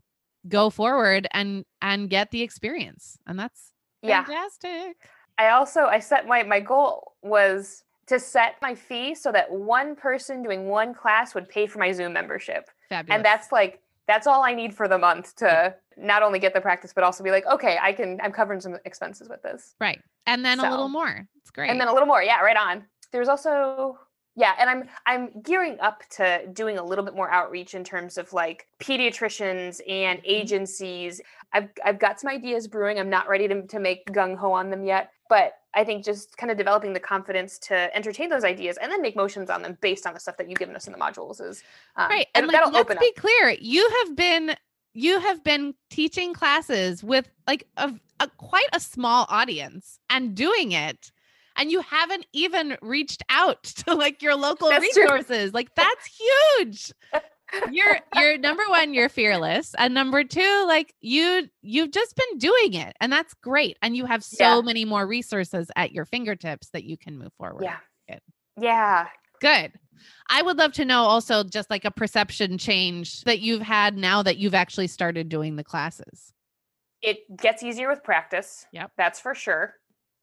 go 0.49 0.71
forward 0.71 1.27
and 1.33 1.65
and 1.83 2.11
get 2.11 2.31
the 2.31 2.43
experience 2.43 3.19
and 3.27 3.39
that's 3.39 3.73
yeah. 4.03 4.25
fantastic 4.25 4.97
i 5.39 5.49
also 5.49 5.85
i 5.87 5.99
set 5.99 6.27
my 6.27 6.43
my 6.43 6.61
goal 6.61 7.15
was 7.23 7.83
to 8.07 8.21
set 8.21 8.55
my 8.63 8.75
fee 8.75 9.15
so 9.15 9.33
that 9.33 9.51
one 9.51 9.97
person 9.97 10.43
doing 10.43 10.69
one 10.69 10.95
class 10.95 11.35
would 11.35 11.49
pay 11.49 11.67
for 11.67 11.79
my 11.79 11.91
zoom 11.91 12.13
membership 12.13 12.71
Fabulous. 12.89 13.17
and 13.17 13.25
that's 13.25 13.51
like 13.51 13.81
that's 14.07 14.27
all 14.27 14.43
I 14.45 14.55
need 14.55 14.75
for 14.75 14.89
the 14.89 14.99
month 14.99 15.35
to 15.37 15.75
not 15.97 16.23
only 16.23 16.39
get 16.39 16.55
the 16.55 16.61
practice, 16.61 16.93
but 16.93 17.05
also 17.05 17.25
be 17.25 17.31
like, 17.31 17.47
okay, 17.47 17.79
I 17.81 17.93
can, 17.93 18.21
I'm 18.23 18.33
covering 18.33 18.61
some 18.61 18.77
expenses 18.85 19.29
with 19.29 19.43
this. 19.43 19.75
Right. 19.81 20.01
And 20.27 20.45
then 20.45 20.59
So- 20.61 20.69
a 20.69 20.71
little 20.71 20.89
more. 20.89 21.27
It's 21.41 21.51
great. 21.51 21.71
And 21.71 21.81
then 21.81 21.89
a 21.89 21.93
little 21.93 22.07
more. 22.07 22.23
Yeah, 22.23 22.41
right 22.41 22.57
on. 22.57 22.85
There's 23.13 23.29
also, 23.29 23.99
yeah, 24.37 24.53
and 24.59 24.69
I'm 24.69 24.85
I'm 25.07 25.41
gearing 25.43 25.79
up 25.81 26.03
to 26.11 26.47
doing 26.53 26.77
a 26.77 26.85
little 26.85 27.05
bit 27.05 27.15
more 27.15 27.31
outreach 27.31 27.75
in 27.75 27.83
terms 27.83 28.19
of 28.19 28.33
like 28.35 28.67
pediatricians 28.81 29.81
and 29.89 30.21
agencies. 30.25 31.23
I've 31.55 31.71
I've 31.83 31.99
got 31.99 32.21
some 32.21 32.31
ideas 32.31 32.69
brewing. 32.69 32.99
I'm 32.99 33.09
not 33.09 33.29
ready 33.29 33.49
to, 33.49 33.63
to 33.67 33.81
make 33.81 34.07
gung 34.13 34.37
ho 34.37 34.53
on 34.53 34.69
them 34.69 34.85
yet, 34.85 35.11
but 35.31 35.55
I 35.75 35.85
think 35.85 36.05
just 36.05 36.37
kind 36.37 36.51
of 36.51 36.59
developing 36.59 36.93
the 36.93 37.01
confidence 37.01 37.59
to 37.61 37.95
entertain 37.97 38.29
those 38.29 38.45
ideas 38.45 38.77
and 38.81 38.93
then 38.93 39.01
make 39.01 39.17
motions 39.17 39.49
on 39.49 39.63
them 39.63 39.79
based 39.81 40.07
on 40.07 40.13
the 40.13 40.21
stuff 40.21 40.37
that 40.37 40.51
you've 40.51 40.59
given 40.59 40.77
us 40.77 40.87
in 40.87 40.93
the 40.93 40.99
modules 40.99 41.41
is 41.41 41.63
um, 41.97 42.11
right. 42.11 42.27
And 42.35 42.47
like, 42.47 42.73
let's 42.73 43.01
be 43.01 43.09
up. 43.09 43.15
clear. 43.17 43.57
You 43.59 43.89
have 44.05 44.17
been 44.17 44.55
you 44.93 45.19
have 45.21 45.43
been 45.45 45.75
teaching 45.89 46.35
classes 46.35 47.03
with 47.03 47.31
like 47.47 47.67
a, 47.79 47.95
a 48.21 48.29
quite 48.37 48.69
a 48.75 48.81
small 48.81 49.27
audience 49.31 49.99
and 50.11 50.35
doing 50.35 50.73
it 50.73 51.11
and 51.57 51.71
you 51.71 51.81
haven't 51.81 52.27
even 52.33 52.77
reached 52.83 53.23
out 53.29 53.63
to 53.87 53.95
like 53.95 54.23
your 54.23 54.35
local 54.35 54.69
That's 54.69 54.93
true. 54.95 55.03
resources 55.05 55.53
like 55.55 55.75
that's 55.75 56.07
huge 56.07 56.93
you're 57.71 57.99
you're 58.17 58.39
number 58.39 58.63
one 58.69 58.93
you're 58.95 59.09
fearless 59.09 59.75
and 59.79 59.95
number 59.95 60.25
two 60.25 60.65
like 60.67 60.95
you 61.01 61.49
you've 61.63 61.93
just 61.93 62.17
been 62.17 62.39
doing 62.39 62.75
it 62.75 62.97
and 63.01 63.13
that's 63.13 63.35
great 63.35 63.77
and 63.83 63.97
you 63.97 64.05
have 64.07 64.25
so 64.25 64.57
Yeah. 64.57 64.61
many 64.63 64.85
more 64.85 65.07
resources 65.07 65.71
at 65.77 65.93
your 65.93 66.05
fingertips 66.05 66.71
that 66.71 66.85
you 66.85 66.97
can 66.97 67.17
move 67.19 67.33
forward 67.39 67.63
Yeah. 67.63 67.79
Good. 68.09 68.21
Yeah. 68.61 69.07
good 69.41 69.73
i 70.29 70.43
would 70.43 70.57
love 70.59 70.73
to 70.73 70.85
know 70.85 71.03
also 71.03 71.45
just 71.45 71.71
like 71.71 71.85
a 71.85 71.91
perception 71.91 72.59
change 72.59 73.23
that 73.23 73.41
you've 73.41 73.63
had 73.63 73.97
now 73.97 74.23
that 74.23 74.37
you've 74.39 74.55
actually 74.55 74.87
started 74.89 75.29
doing 75.29 75.57
the 75.57 75.65
classes 75.65 76.33
it 77.03 77.19
gets 77.37 77.63
easier 77.63 77.89
with 77.89 78.03
practice. 78.03 78.67
Yep. 78.73 78.91
That's 78.97 79.21
for 79.21 79.35
sure. 79.35 79.75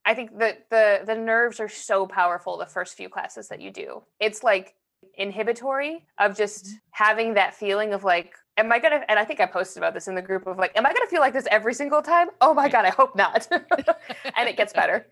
I 0.06 0.14
think 0.14 0.38
that 0.40 0.70
the 0.70 1.02
the 1.06 1.16
nerves 1.16 1.60
are 1.60 1.70
so 1.70 2.06
powerful 2.06 2.58
the 2.58 2.66
first 2.66 2.96
few 2.96 3.10
classes 3.10 3.48
that 3.50 3.62
you 3.62 3.72
do. 3.72 4.04
It's 4.20 4.44
like 4.44 4.76
inhibitory 5.16 6.06
of 6.20 6.36
just 6.38 6.66
Mm-hmm. 6.66 6.76
having 6.92 7.34
that 7.36 7.54
feeling 7.56 7.94
of 7.94 8.04
like 8.04 8.34
am 8.58 8.72
I 8.72 8.80
going 8.80 9.00
to 9.00 9.10
and 9.12 9.20
I 9.20 9.26
think 9.26 9.40
I 9.40 9.46
posted 9.46 9.82
about 9.82 9.94
this 9.94 10.08
in 10.08 10.16
the 10.16 10.22
group 10.22 10.48
of 10.48 10.58
like 10.58 10.72
am 10.78 10.86
I 10.86 10.90
going 10.90 11.06
to 11.06 11.10
feel 11.10 11.22
like 11.22 11.34
this 11.34 11.48
every 11.52 11.74
single 11.74 12.02
time? 12.02 12.30
Oh 12.42 12.54
my 12.54 12.70
god, 12.70 12.86
I 12.86 12.90
hope 12.90 13.16
not. 13.16 13.48
and 14.36 14.50
it 14.50 14.58
gets 14.58 14.74
better. 14.74 15.08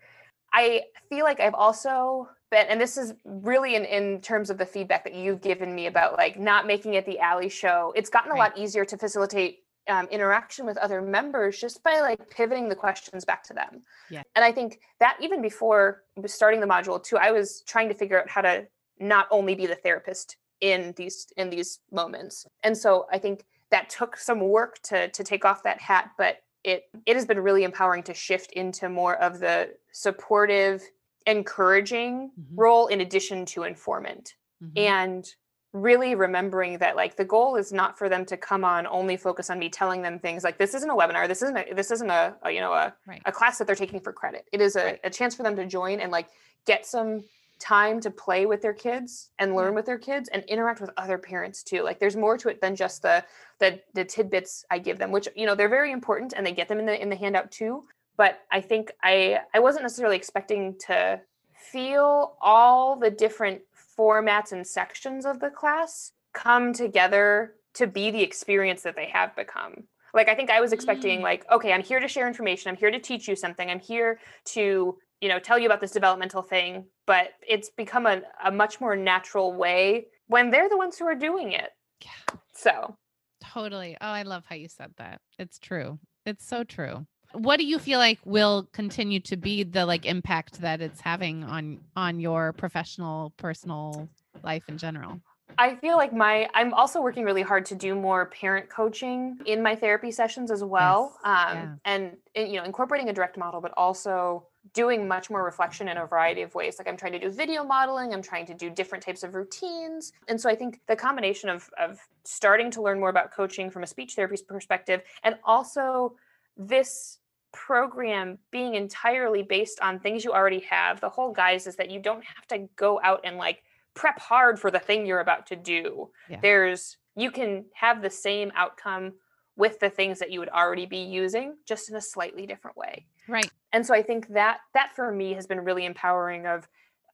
I 0.52 0.82
feel 1.08 1.24
like 1.24 1.40
I've 1.40 1.54
also 1.54 2.28
been, 2.50 2.66
and 2.68 2.80
this 2.80 2.96
is 2.98 3.14
really 3.24 3.74
in, 3.74 3.84
in 3.86 4.20
terms 4.20 4.50
of 4.50 4.58
the 4.58 4.66
feedback 4.66 5.04
that 5.04 5.14
you've 5.14 5.40
given 5.40 5.74
me 5.74 5.86
about 5.86 6.16
like 6.18 6.38
not 6.38 6.66
making 6.66 6.94
it 6.94 7.06
the 7.06 7.18
Allie 7.20 7.48
show. 7.48 7.92
It's 7.96 8.10
gotten 8.10 8.32
a 8.32 8.34
Right. 8.34 8.38
lot 8.38 8.56
easier 8.58 8.84
to 8.84 8.98
facilitate 8.98 9.60
um, 9.88 10.06
interaction 10.08 10.66
with 10.66 10.76
other 10.78 11.02
members 11.02 11.58
just 11.58 11.82
by 11.82 12.00
like 12.00 12.30
pivoting 12.30 12.68
the 12.68 12.74
questions 12.76 13.24
back 13.24 13.42
to 13.44 13.54
them. 13.54 13.82
Yeah. 14.10 14.22
And 14.36 14.44
I 14.44 14.52
think 14.52 14.80
that 15.00 15.16
even 15.20 15.42
before 15.42 16.04
starting 16.26 16.60
the 16.60 16.66
module 16.66 17.02
too, 17.02 17.16
I 17.18 17.30
was 17.32 17.62
trying 17.66 17.88
to 17.88 17.94
figure 17.94 18.20
out 18.20 18.28
how 18.28 18.42
to 18.42 18.66
not 18.98 19.26
only 19.30 19.54
be 19.54 19.66
the 19.66 19.74
therapist 19.74 20.36
in 20.60 20.94
these 20.96 21.26
in 21.36 21.50
these 21.50 21.80
moments. 21.90 22.46
And 22.62 22.76
so 22.76 23.06
I 23.10 23.18
think 23.18 23.44
that 23.70 23.88
took 23.90 24.16
some 24.16 24.40
work 24.40 24.78
to 24.84 25.08
to 25.08 25.24
take 25.24 25.44
off 25.44 25.62
that 25.64 25.80
hat, 25.80 26.10
but 26.16 26.38
it 26.62 26.84
it 27.06 27.16
has 27.16 27.26
been 27.26 27.40
really 27.40 27.64
empowering 27.64 28.04
to 28.04 28.14
shift 28.14 28.52
into 28.52 28.88
more 28.88 29.16
of 29.16 29.40
the 29.40 29.74
supportive, 29.90 30.82
encouraging 31.26 32.30
Mhm. 32.38 32.44
role 32.54 32.86
in 32.86 33.00
addition 33.00 33.44
to 33.46 33.64
informant 33.64 34.34
Mhm. 34.62 34.78
and 34.78 35.34
really 35.72 36.14
remembering 36.14 36.78
that 36.78 36.96
like 36.96 37.16
the 37.16 37.24
goal 37.24 37.56
is 37.56 37.72
not 37.72 37.98
for 37.98 38.08
them 38.08 38.26
to 38.26 38.36
come 38.36 38.62
on 38.64 38.86
only 38.86 39.16
focus 39.16 39.48
on 39.48 39.58
me 39.58 39.70
telling 39.70 40.02
them 40.02 40.18
things 40.18 40.44
like 40.44 40.58
this 40.58 40.74
isn't 40.74 40.90
a 40.90 40.94
webinar 40.94 41.26
this 41.26 41.40
isn't 41.42 41.56
a, 41.56 41.74
this 41.74 41.90
isn't 41.90 42.10
a, 42.10 42.34
a 42.42 42.50
you 42.50 42.60
know 42.60 42.72
a, 42.72 42.94
Right. 43.06 43.22
a 43.24 43.32
class 43.32 43.58
that 43.58 43.66
they're 43.66 43.74
taking 43.76 44.00
for 44.00 44.12
credit 44.12 44.46
it 44.52 44.60
is 44.60 44.76
a, 44.76 44.84
Right. 44.84 45.00
a 45.04 45.10
chance 45.10 45.34
for 45.34 45.42
them 45.42 45.56
to 45.56 45.66
join 45.66 46.00
and 46.00 46.12
like 46.12 46.28
get 46.66 46.84
some 46.84 47.24
time 47.58 48.00
to 48.00 48.10
play 48.10 48.44
with 48.44 48.60
their 48.60 48.74
kids 48.74 49.30
and 49.38 49.54
learn 49.54 49.74
with 49.74 49.86
their 49.86 49.98
kids 49.98 50.28
and 50.30 50.42
interact 50.44 50.80
with 50.80 50.90
other 50.98 51.16
parents 51.16 51.62
too 51.62 51.82
like 51.82 51.98
there's 51.98 52.16
more 52.16 52.36
to 52.36 52.48
it 52.48 52.60
than 52.60 52.76
just 52.76 53.00
the 53.02 53.24
the 53.58 53.80
the 53.94 54.04
tidbits 54.04 54.64
i 54.70 54.78
give 54.78 54.98
them 54.98 55.10
which 55.10 55.28
you 55.36 55.46
know 55.46 55.54
they're 55.54 55.68
very 55.68 55.92
important 55.92 56.34
and 56.36 56.44
they 56.44 56.52
get 56.52 56.68
them 56.68 56.78
in 56.80 56.86
the 56.86 57.00
in 57.00 57.08
the 57.08 57.16
handout 57.16 57.50
too 57.50 57.84
but 58.18 58.40
i 58.50 58.60
think 58.60 58.90
i 59.02 59.38
i 59.54 59.60
wasn't 59.60 59.82
necessarily 59.82 60.16
expecting 60.16 60.76
to 60.78 61.18
feel 61.62 62.36
all 62.40 62.96
the 62.96 63.10
different 63.10 63.60
formats 63.98 64.52
and 64.52 64.66
sections 64.66 65.24
of 65.26 65.40
the 65.40 65.50
class 65.50 66.12
come 66.32 66.72
together 66.72 67.54
to 67.74 67.86
be 67.86 68.10
the 68.10 68.22
experience 68.22 68.82
that 68.82 68.96
they 68.96 69.06
have 69.06 69.34
become. 69.36 69.84
Like 70.14 70.28
I 70.28 70.34
think 70.34 70.50
I 70.50 70.60
was 70.60 70.72
expecting 70.72 71.20
Mm. 71.20 71.22
like 71.22 71.50
okay, 71.50 71.72
I'm 71.72 71.82
here 71.82 72.00
to 72.00 72.08
share 72.08 72.26
information, 72.26 72.70
I'm 72.70 72.76
here 72.76 72.90
to 72.90 72.98
teach 72.98 73.28
you 73.28 73.36
something, 73.36 73.70
I'm 73.70 73.80
here 73.80 74.18
to, 74.46 74.98
you 75.20 75.28
know, 75.28 75.38
tell 75.38 75.58
you 75.58 75.66
about 75.66 75.80
this 75.80 75.92
developmental 75.92 76.42
thing, 76.42 76.86
but 77.06 77.30
it's 77.46 77.70
become 77.70 78.06
a, 78.06 78.22
a 78.44 78.50
much 78.50 78.80
more 78.80 78.96
natural 78.96 79.54
way 79.54 80.06
when 80.26 80.50
they're 80.50 80.68
the 80.68 80.76
ones 80.76 80.98
who 80.98 81.06
are 81.06 81.14
doing 81.14 81.52
it. 81.52 81.70
Yeah. 82.04 82.36
So, 82.54 82.96
Totally. 83.42 83.96
Oh, 84.00 84.06
I 84.06 84.22
love 84.22 84.44
how 84.46 84.54
you 84.54 84.68
said 84.68 84.92
that. 84.98 85.20
It's 85.38 85.58
true. 85.58 85.98
It's 86.24 86.46
so 86.46 86.62
true. 86.62 87.06
What 87.34 87.58
do 87.58 87.64
you 87.64 87.78
feel 87.78 87.98
like 87.98 88.18
will 88.24 88.68
continue 88.72 89.20
to 89.20 89.36
be 89.36 89.62
the 89.62 89.86
like 89.86 90.04
impact 90.06 90.60
that 90.60 90.80
it's 90.80 91.00
having 91.00 91.44
on 91.44 91.80
on 91.96 92.20
your 92.20 92.52
professional 92.52 93.32
personal 93.36 94.08
life 94.42 94.64
in 94.68 94.78
general? 94.78 95.20
I 95.58 95.76
feel 95.76 95.96
like 95.96 96.12
my 96.12 96.48
I'm 96.54 96.72
also 96.74 97.00
working 97.02 97.24
really 97.24 97.42
hard 97.42 97.66
to 97.66 97.74
do 97.74 97.94
more 97.94 98.26
parent 98.26 98.68
coaching 98.70 99.38
in 99.46 99.62
my 99.62 99.74
therapy 99.74 100.10
sessions 100.10 100.50
as 100.50 100.64
well. 100.64 101.18
Yes, 101.24 101.48
Um, 101.50 101.56
yeah. 101.56 101.74
and 101.84 102.16
and, 102.34 102.48
you 102.52 102.58
know, 102.58 102.64
incorporating 102.64 103.08
a 103.08 103.12
direct 103.12 103.36
model, 103.36 103.60
but 103.60 103.72
also 103.76 104.46
doing 104.72 105.08
much 105.08 105.28
more 105.28 105.44
reflection 105.44 105.88
in 105.88 105.96
a 105.96 106.06
variety 106.06 106.42
of 106.42 106.54
ways. 106.54 106.76
Like 106.78 106.88
I'm 106.88 106.96
trying 106.96 107.12
to 107.12 107.18
do 107.18 107.30
video 107.30 107.64
modeling, 107.64 108.14
I'm 108.14 108.22
trying 108.22 108.46
to 108.46 108.54
do 108.54 108.70
different 108.70 109.04
types 109.04 109.22
of 109.22 109.34
routines. 109.34 110.12
And 110.28 110.40
so 110.40 110.48
I 110.48 110.54
think 110.54 110.80
the 110.86 110.96
combination 110.96 111.48
of 111.50 111.68
of 111.78 111.98
starting 112.24 112.70
to 112.72 112.82
learn 112.82 113.00
more 113.00 113.10
about 113.10 113.32
coaching 113.32 113.70
from 113.70 113.82
a 113.82 113.86
speech 113.86 114.14
therapy 114.14 114.36
perspective 114.46 115.02
and 115.22 115.36
also 115.44 116.14
this 116.56 117.18
program 117.52 118.38
being 118.50 118.74
entirely 118.74 119.42
based 119.42 119.80
on 119.80 119.98
things 119.98 120.24
you 120.24 120.32
already 120.32 120.60
have. 120.60 121.00
The 121.00 121.08
whole 121.08 121.32
guise 121.32 121.66
is 121.66 121.76
that 121.76 121.90
you 121.90 122.00
don't 122.00 122.24
have 122.24 122.46
to 122.48 122.68
go 122.76 123.00
out 123.02 123.20
and 123.24 123.36
like 123.36 123.62
prep 123.94 124.18
hard 124.18 124.58
for 124.58 124.70
the 124.70 124.78
thing 124.78 125.06
you're 125.06 125.20
about 125.20 125.46
to 125.48 125.56
do. 125.56 126.10
Yeah. 126.28 126.38
There's 126.40 126.96
you 127.14 127.30
can 127.30 127.66
have 127.74 128.00
the 128.00 128.10
same 128.10 128.50
outcome 128.54 129.12
with 129.56 129.78
the 129.80 129.90
things 129.90 130.18
that 130.18 130.30
you 130.30 130.40
would 130.40 130.48
already 130.48 130.86
be 130.86 130.98
using 130.98 131.56
just 131.68 131.90
in 131.90 131.96
a 131.96 132.00
slightly 132.00 132.46
different 132.46 132.76
way. 132.76 133.06
Right. 133.28 133.50
And 133.72 133.86
so 133.86 133.94
I 133.94 134.02
think 134.02 134.28
that 134.28 134.60
that 134.74 134.94
for 134.96 135.12
me 135.12 135.34
has 135.34 135.46
been 135.46 135.60
really 135.60 135.84
empowering 135.84 136.46
of 136.46 136.66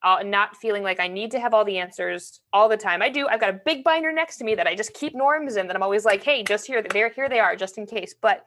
uh, 0.04 0.22
not 0.24 0.56
feeling 0.56 0.84
like 0.84 1.00
I 1.00 1.08
need 1.08 1.32
to 1.32 1.40
have 1.40 1.52
all 1.52 1.64
the 1.64 1.78
answers 1.78 2.40
all 2.52 2.68
the 2.68 2.76
time. 2.76 3.02
I 3.02 3.08
do. 3.08 3.26
I've 3.26 3.40
got 3.40 3.50
a 3.50 3.60
big 3.64 3.82
binder 3.82 4.12
next 4.12 4.36
to 4.38 4.44
me 4.44 4.54
that 4.54 4.66
I 4.66 4.76
just 4.76 4.94
keep 4.94 5.14
norms 5.14 5.56
in 5.56 5.66
that 5.66 5.74
I'm 5.74 5.82
always 5.82 6.04
like, 6.04 6.22
hey, 6.22 6.44
just 6.44 6.66
here, 6.66 6.82
there, 6.82 7.08
here 7.08 7.28
they 7.28 7.40
are, 7.40 7.56
just 7.56 7.78
in 7.78 7.86
case. 7.86 8.14
But 8.20 8.44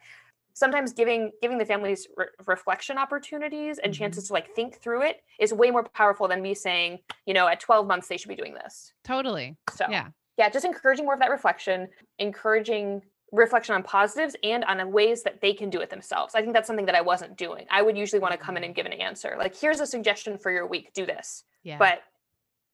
sometimes 0.54 0.92
giving 0.92 1.30
giving 1.40 1.58
the 1.58 1.64
families 1.64 2.06
re- 2.16 2.26
reflection 2.46 2.98
opportunities 2.98 3.78
and 3.78 3.92
Mhm. 3.92 3.96
chances 3.98 4.26
to 4.28 4.32
like 4.32 4.54
think 4.54 4.76
through 4.80 5.02
it 5.02 5.22
is 5.38 5.52
way 5.52 5.70
more 5.70 5.84
powerful 5.84 6.28
than 6.28 6.42
me 6.42 6.54
saying, 6.54 7.00
you 7.26 7.34
know, 7.34 7.46
at 7.48 7.60
12 7.60 7.86
months 7.86 8.08
they 8.08 8.16
should 8.16 8.28
be 8.28 8.36
doing 8.36 8.54
this. 8.54 8.92
Totally. 9.04 9.56
So 9.72 9.86
Yeah. 9.88 10.08
yeah, 10.36 10.48
just 10.48 10.64
encouraging 10.64 11.04
more 11.04 11.14
of 11.14 11.20
that 11.20 11.30
reflection, 11.30 11.88
encouraging 12.18 13.02
reflection 13.32 13.74
on 13.74 13.82
positives 13.82 14.36
and 14.42 14.62
on 14.64 14.92
ways 14.92 15.22
that 15.22 15.40
they 15.40 15.54
can 15.54 15.70
do 15.70 15.80
it 15.80 15.88
themselves. 15.88 16.34
I 16.34 16.42
think 16.42 16.52
that's 16.52 16.66
something 16.66 16.84
that 16.86 16.94
I 16.94 17.00
wasn't 17.00 17.36
doing. 17.36 17.66
I 17.70 17.80
would 17.80 17.96
usually 17.96 18.20
want 18.20 18.32
to 18.32 18.38
come 18.38 18.56
in 18.58 18.64
and 18.64 18.74
give 18.74 18.84
an 18.84 18.92
answer. 18.92 19.36
Like, 19.38 19.56
here's 19.56 19.80
a 19.80 19.86
suggestion 19.86 20.36
for 20.36 20.50
your 20.50 20.66
week, 20.66 20.92
do 20.92 21.06
this. 21.06 21.44
Yeah. 21.62 21.78
But 21.78 22.02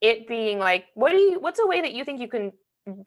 it 0.01 0.27
being 0.27 0.59
like, 0.59 0.87
what 0.95 1.11
do 1.11 1.17
you 1.17 1.39
what's 1.39 1.61
a 1.61 1.67
way 1.67 1.81
that 1.81 1.93
you 1.93 2.05
think 2.05 2.21
you 2.21 2.29
can 2.29 2.53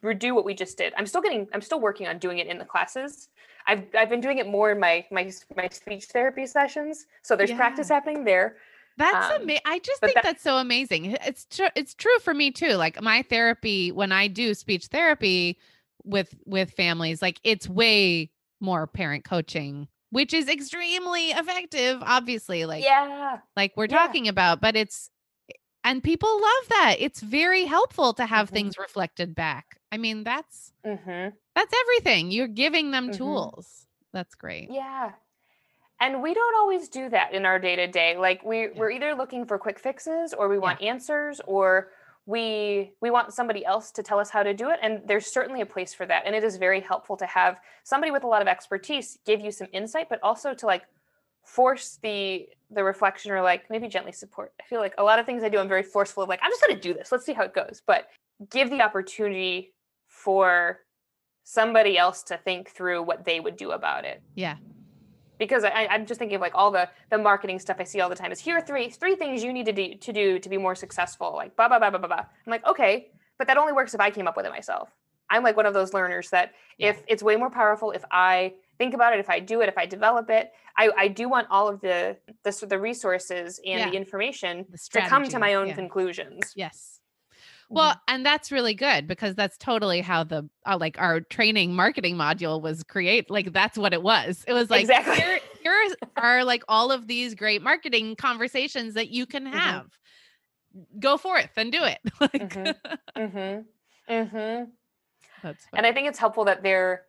redo 0.04 0.34
what 0.34 0.46
we 0.46 0.54
just 0.54 0.78
did? 0.78 0.94
I'm 0.98 1.06
still 1.06 1.22
getting 1.22 1.48
I'm 1.54 1.62
still 1.62 1.80
working 1.80 2.08
on 2.08 2.18
doing 2.20 2.40
it 2.40 2.48
in 2.48 2.58
the 2.58 2.66
classes. 2.66 3.30
I've 3.68 3.84
I've 3.98 4.10
been 4.10 4.22
doing 4.22 4.38
it 4.40 4.48
more 4.48 4.72
in 4.72 4.80
my 4.80 5.06
my 5.12 5.32
my 5.56 5.68
speech 5.70 6.06
therapy 6.06 6.46
sessions. 6.46 7.06
So 7.22 7.36
there's 7.36 7.52
practice 7.52 7.90
happening 7.90 8.24
there. 8.26 8.58
That's 8.98 9.36
Um, 9.36 9.44
amazing. 9.44 9.62
I 9.66 9.80
just 9.80 10.02
think 10.02 10.14
that- 10.16 10.24
that's 10.24 10.44
so 10.44 10.58
amazing. 10.58 11.18
It's 11.26 11.46
true. 11.46 11.70
It's 11.76 11.94
true 11.94 12.18
for 12.20 12.34
me 12.34 12.52
too. 12.52 12.74
Like 12.76 13.02
my 13.02 13.22
therapy, 13.24 13.92
when 13.92 14.12
I 14.12 14.28
do 14.28 14.54
speech 14.54 14.88
therapy 14.88 15.58
with 16.04 16.36
with 16.46 16.72
families, 16.72 17.22
like 17.22 17.40
it's 17.44 17.70
way 17.70 18.32
more 18.60 18.86
parent 18.88 19.24
coaching, 19.24 19.88
which 20.10 20.34
is 20.34 20.50
extremely 20.50 21.30
effective. 21.32 22.00
Obviously, 22.02 22.66
like 22.66 22.84
yeah. 22.84 23.38
like 23.56 23.74
we're 23.76 23.86
Yeah. 23.86 23.98
talking 23.98 24.28
about, 24.28 24.60
but 24.62 24.76
it's 24.76 25.10
and 25.84 26.04
people 26.04 26.30
love 26.42 26.68
that. 26.70 26.96
It's 27.00 27.20
very 27.22 27.66
helpful 27.66 28.14
to 28.14 28.26
have 28.26 28.50
Mhm. 28.50 28.54
things 28.54 28.78
reflected 28.78 29.36
back. 29.36 29.78
I 29.92 29.98
mean, 29.98 30.24
that's 30.24 30.74
Mm-hmm. 30.86 31.36
that's 31.56 31.74
everything. 31.82 32.32
You're 32.32 32.48
giving 32.48 32.92
them 32.92 33.10
Mhm. 33.10 33.18
tools. 33.18 33.88
That's 34.14 34.36
great. 34.36 34.70
Yeah. 34.72 35.14
And 36.00 36.22
we 36.24 36.34
don't 36.34 36.56
always 36.56 36.90
do 36.90 37.10
that 37.10 37.34
in 37.34 37.46
our 37.46 37.60
day 37.60 37.76
to 37.76 37.88
day. 37.88 38.18
Like 38.18 38.44
we 38.44 38.70
we're 38.70 38.90
either 38.92 39.14
looking 39.14 39.46
for 39.46 39.58
quick 39.60 39.80
fixes 39.80 40.34
or 40.34 40.48
we 40.50 40.58
want 40.58 40.82
answers 40.82 41.40
or 41.46 41.92
we 42.26 42.94
we 43.02 43.10
want 43.12 43.34
somebody 43.34 43.66
else 43.66 43.92
to 43.92 44.04
tell 44.04 44.20
us 44.20 44.30
how 44.30 44.44
to 44.44 44.54
do 44.54 44.70
it 44.70 44.80
and 44.84 45.02
there's 45.08 45.26
certainly 45.32 45.60
a 45.62 45.66
place 45.66 45.92
for 45.94 46.06
that 46.06 46.24
and 46.26 46.36
it 46.36 46.44
is 46.44 46.58
very 46.58 46.80
helpful 46.80 47.18
to 47.18 47.26
have 47.26 47.60
somebody 47.84 48.12
with 48.12 48.24
a 48.24 48.28
lot 48.28 48.44
of 48.44 48.48
expertise 48.48 49.18
give 49.26 49.40
you 49.42 49.52
some 49.52 49.68
insight 49.74 50.08
but 50.08 50.20
also 50.22 50.54
to 50.54 50.68
like 50.68 50.84
force 51.56 52.00
the 52.02 52.48
the 52.70 52.84
reflection 52.84 53.32
or 53.32 53.42
like 53.42 53.70
maybe 53.70 53.88
gently 53.88 54.12
support 54.14 54.54
i 54.62 54.64
feel 54.70 54.80
like 54.80 54.94
a 54.98 55.04
lot 55.04 55.20
of 55.20 55.26
things 55.26 55.44
i 55.44 55.50
do 55.50 55.58
i'm 55.60 55.68
very 55.68 55.84
forceful 55.84 56.24
of 56.24 56.30
like 56.30 56.40
i'm 56.44 56.52
just 56.52 56.62
going 56.62 56.74
to 56.76 56.82
do 56.82 56.94
this 56.94 57.12
let's 57.12 57.26
see 57.26 57.34
how 57.34 57.44
it 57.44 57.54
goes 57.54 57.82
but 57.86 58.08
give 58.50 58.70
the 58.70 58.82
opportunity 58.82 59.74
for 60.08 60.80
somebody 61.44 61.98
else 61.98 62.24
to 62.24 62.38
think 62.38 62.70
through 62.70 63.02
what 63.04 63.26
they 63.26 63.40
would 63.40 63.58
do 63.58 63.72
about 63.72 64.06
it 64.06 64.22
Yeah. 64.36 64.56
because 65.40 65.64
I, 65.66 65.88
I'm 65.90 66.06
just 66.06 66.20
thinking 66.20 66.36
of 66.36 66.42
like 66.42 66.56
all 66.56 66.72
the 66.72 66.88
the 67.10 67.18
marketing 67.18 67.60
stuff 67.60 67.78
I 67.80 67.84
see 67.84 68.00
all 68.00 68.10
the 68.10 68.16
time 68.16 68.32
is 68.32 68.40
here 68.40 68.58
are 68.58 68.62
three 68.62 68.90
three 68.90 69.16
things 69.16 69.44
you 69.44 69.52
need 69.52 69.66
to 69.66 69.74
do 69.74 69.96
to 69.96 70.14
do 70.14 70.40
to 70.40 70.50
be 70.50 70.58
more 70.58 70.76
successful. 70.76 71.34
Like 71.36 71.56
blah 71.58 71.68
blah 71.68 71.80
blah 71.80 71.90
blah 71.90 72.00
blah. 72.00 72.08
blah. 72.08 72.26
I'm 72.46 72.52
like 72.56 72.66
okay, 72.68 73.10
but 73.38 73.48
that 73.48 73.58
only 73.58 73.74
works 73.74 73.94
if 73.94 74.00
I 74.00 74.10
came 74.12 74.28
up 74.28 74.38
with 74.38 74.46
it 74.46 74.52
myself. 74.52 74.90
I'm 75.30 75.44
like 75.44 75.58
one 75.58 75.66
of 75.66 75.74
those 75.74 75.94
learners 75.94 76.30
that 76.30 76.54
if 76.78 77.02
it's 77.08 77.24
way 77.24 77.36
more 77.38 77.50
powerful 77.50 77.92
if 77.92 78.04
I 78.12 78.54
think 78.78 78.94
about 78.94 79.14
it, 79.14 79.20
if 79.20 79.30
I 79.30 79.40
do 79.40 79.62
it, 79.62 79.70
if 79.70 79.78
I 79.78 79.86
develop 79.86 80.30
it. 80.30 80.52
I, 80.78 80.90
I 80.98 81.08
do 81.08 81.30
want 81.30 81.48
all 81.50 81.68
of 81.68 81.82
the 81.82 82.18
the, 82.44 82.66
the 82.68 82.80
resources 82.80 83.60
and 83.66 83.80
Yeah. 83.80 83.90
the 83.90 83.96
information 83.96 84.66
The 84.70 84.78
to 85.02 85.08
come 85.08 85.24
to 85.28 85.40
my 85.40 85.54
own 85.56 85.68
yeah. 85.68 85.76
conclusions. 85.76 86.54
Yes. 86.56 87.00
Well, 87.74 87.96
and 88.10 88.26
that's 88.26 88.52
really 88.52 88.74
good 88.74 89.08
because 89.08 89.34
that's 89.34 89.58
totally 89.58 90.02
how 90.02 90.26
the 90.26 90.50
uh, 90.66 90.78
like 90.78 91.00
our 91.00 91.22
training 91.22 91.74
marketing 91.74 92.16
module 92.18 92.62
was 92.62 92.84
create. 92.84 93.30
Like 93.32 93.54
that's 93.54 93.78
what 93.78 93.94
it 93.94 94.04
was. 94.04 94.44
It 94.46 94.52
was 94.52 94.70
like 94.70 94.82
Exactly. 94.82 95.16
here, 95.16 95.40
here 95.64 95.96
are 96.18 96.44
like 96.44 96.64
all 96.68 96.92
of 96.92 97.08
these 97.08 97.34
great 97.34 97.62
marketing 97.62 98.18
conversations 98.18 98.96
that 98.96 99.10
you 99.10 99.26
can 99.26 99.46
Mhm. 99.46 99.54
have. 99.54 99.86
Go 101.00 101.16
forth 101.18 101.52
and 101.56 101.72
do 101.72 101.82
it. 101.84 102.00
like 102.20 102.34
Mhm. 102.34 102.76
Mm-hmm. 103.18 104.14
Mm-hmm. 104.14 104.64
that's 105.44 105.66
and 105.74 105.86
i 105.86 105.94
think 105.94 106.08
it's 106.10 106.20
helpful 106.20 106.44
that 106.46 106.64
they're 106.64 107.04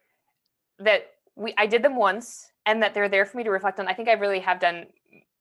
that 0.78 1.06
we 1.36 1.54
i 1.58 1.66
did 1.66 1.82
them 1.82 1.96
once 1.96 2.50
and 2.66 2.82
that 2.82 2.94
they're 2.94 3.08
there 3.08 3.24
for 3.26 3.36
me 3.36 3.44
to 3.44 3.50
reflect 3.50 3.78
on 3.80 3.88
i 3.88 3.94
think 3.94 4.08
i 4.08 4.12
really 4.12 4.40
have 4.40 4.60
done 4.60 4.86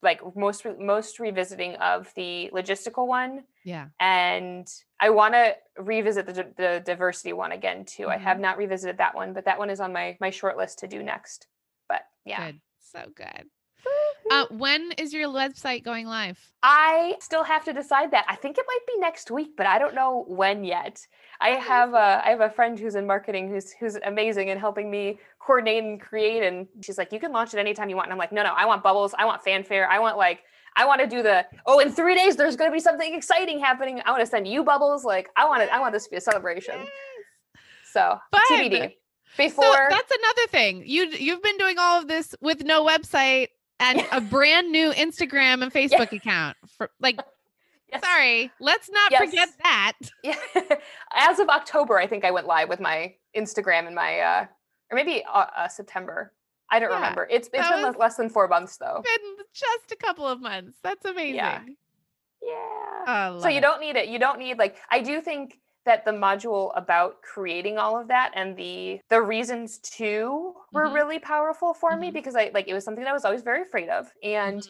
like 0.02 0.20
most 0.36 0.66
most 0.80 1.20
revisiting 1.20 1.74
of 1.76 2.12
the 2.16 2.50
logistical 2.52 3.06
one 3.06 3.44
yeah. 3.64 3.86
and 4.00 4.66
i 5.00 5.10
want 5.10 5.34
to 5.34 5.54
revisit 5.78 6.26
the, 6.26 6.46
the 6.56 6.82
diversity 6.84 7.32
one 7.32 7.52
again 7.52 7.84
too 7.84 8.08
i 8.08 8.14
Mm-hmm. 8.16 8.24
have 8.24 8.40
not 8.40 8.56
revisited 8.58 8.98
that 8.98 9.14
one 9.14 9.32
but 9.32 9.44
that 9.44 9.58
one 9.58 9.70
is 9.70 9.80
on 9.80 9.92
my 9.92 10.16
my 10.20 10.30
short 10.30 10.56
list 10.56 10.78
to 10.80 10.88
do 10.88 11.02
next 11.02 11.46
but 11.88 12.02
yeah 12.24 12.46
Good. 12.52 12.60
So 12.80 13.04
good. 13.14 13.46
Uh, 14.30 14.46
when 14.50 14.92
is 14.98 15.12
your 15.12 15.28
website 15.28 15.82
going 15.82 16.06
live? 16.06 16.38
I 16.62 17.16
still 17.20 17.42
have 17.42 17.64
to 17.64 17.72
decide 17.72 18.12
that. 18.12 18.24
I 18.28 18.36
think 18.36 18.56
it 18.56 18.64
might 18.66 18.86
be 18.86 19.00
next 19.00 19.30
week, 19.30 19.56
but 19.56 19.66
I 19.66 19.78
don't 19.78 19.94
know 19.94 20.24
when 20.28 20.62
yet. 20.62 21.04
I 21.40 21.50
have 21.50 21.92
a 21.94 22.22
I 22.24 22.30
have 22.30 22.40
a 22.40 22.48
friend 22.50 22.78
who's 22.78 22.94
in 22.94 23.06
marketing 23.06 23.48
who's 23.48 23.72
who's 23.72 23.96
amazing 24.04 24.50
and 24.50 24.60
helping 24.60 24.90
me 24.90 25.18
coordinate 25.44 25.82
and 25.82 26.00
create. 26.00 26.42
And 26.42 26.66
she's 26.82 26.98
like, 26.98 27.12
you 27.12 27.20
can 27.20 27.32
launch 27.32 27.52
it 27.54 27.58
anytime 27.58 27.88
you 27.88 27.96
want. 27.96 28.06
And 28.06 28.12
I'm 28.12 28.18
like, 28.18 28.32
no, 28.32 28.42
no, 28.42 28.52
I 28.56 28.66
want 28.66 28.82
bubbles. 28.82 29.14
I 29.18 29.24
want 29.24 29.42
fanfare. 29.42 29.88
I 29.88 29.98
want 29.98 30.16
like 30.16 30.42
I 30.76 30.86
want 30.86 31.00
to 31.00 31.06
do 31.06 31.22
the 31.22 31.44
oh, 31.66 31.80
in 31.80 31.90
three 31.90 32.14
days 32.14 32.36
there's 32.36 32.56
going 32.56 32.70
to 32.70 32.74
be 32.74 32.80
something 32.80 33.14
exciting 33.14 33.58
happening. 33.60 34.00
I 34.04 34.10
want 34.10 34.20
to 34.22 34.26
send 34.26 34.46
you 34.48 34.64
bubbles. 34.64 35.04
Like 35.04 35.28
I 35.36 35.46
want 35.46 35.62
it. 35.62 35.68
I 35.72 35.80
want 35.80 35.92
this 35.92 36.04
to 36.04 36.10
be 36.10 36.16
a 36.16 36.20
celebration. 36.20 36.76
So 37.92 38.18
Fun. 38.30 38.42
TBD. 38.50 38.80
So 38.80 39.36
Before 39.36 39.86
that's 39.90 40.10
another 40.10 40.46
thing. 40.48 40.82
You 40.86 41.06
you've 41.06 41.42
been 41.42 41.56
doing 41.58 41.76
all 41.78 42.00
of 42.00 42.08
this 42.08 42.34
with 42.40 42.64
no 42.64 42.84
website 42.86 43.48
and 43.80 44.06
a 44.12 44.20
brand 44.30 44.70
new 44.70 44.92
Instagram 44.92 45.62
and 45.62 45.72
Facebook 45.72 46.12
account. 46.12 46.56
For 46.78 46.90
like, 47.00 47.18
Yes. 47.92 48.02
sorry, 48.02 48.50
let's 48.58 48.88
not 48.88 49.12
Yes. 49.12 49.20
forget 49.22 49.48
that. 49.62 49.92
Yeah. 50.24 50.36
As 51.14 51.38
of 51.38 51.50
October, 51.50 51.98
I 51.98 52.06
think 52.06 52.24
I 52.24 52.30
went 52.30 52.46
live 52.46 52.70
with 52.70 52.80
my 52.80 53.14
Instagram 53.36 53.86
and 53.86 53.94
my, 53.94 54.20
uh, 54.20 54.46
or 54.92 54.96
maybe 54.96 55.24
uh, 55.24 55.46
uh, 55.56 55.68
September. 55.68 56.32
I 56.70 56.78
don't 56.78 56.90
Yeah, 56.90 56.96
remember. 56.96 57.26
It's 57.30 57.48
it's 57.52 57.68
been 57.68 57.82
was- 57.82 57.96
less 57.96 58.16
than 58.16 58.28
four 58.28 58.46
months 58.46 58.76
though. 58.76 59.02
Been 59.02 59.36
just 59.52 59.90
a 59.92 59.96
couple 59.96 60.26
of 60.28 60.40
months. 60.40 60.78
That's 60.82 61.04
amazing. 61.04 61.34
Yeah. 61.36 61.62
I 63.06 63.38
so 63.40 63.48
you 63.48 63.58
it. 63.58 63.60
don't 63.62 63.80
need 63.80 63.96
it. 63.96 64.08
You 64.08 64.18
don't 64.18 64.38
need 64.38 64.58
like 64.58 64.76
I 64.90 65.00
do 65.00 65.20
think 65.20 65.58
that 65.84 66.04
the 66.04 66.12
module 66.12 66.70
about 66.76 67.20
creating 67.22 67.76
all 67.78 67.98
of 68.00 68.08
that 68.08 68.30
and 68.34 68.56
the 68.56 69.00
the 69.08 69.20
reasons 69.20 69.78
to 69.78 70.54
were 70.72 70.86
Mhm. 70.86 70.94
really 70.94 71.18
powerful 71.18 71.74
for 71.74 71.96
me 71.96 72.10
Mhm. 72.10 72.14
because 72.14 72.36
I 72.36 72.50
like 72.54 72.68
it 72.68 72.74
was 72.74 72.84
something 72.84 73.02
that 73.04 73.10
I 73.10 73.12
was 73.14 73.24
always 73.24 73.42
very 73.42 73.62
afraid 73.62 73.88
of 73.88 74.12
and 74.22 74.60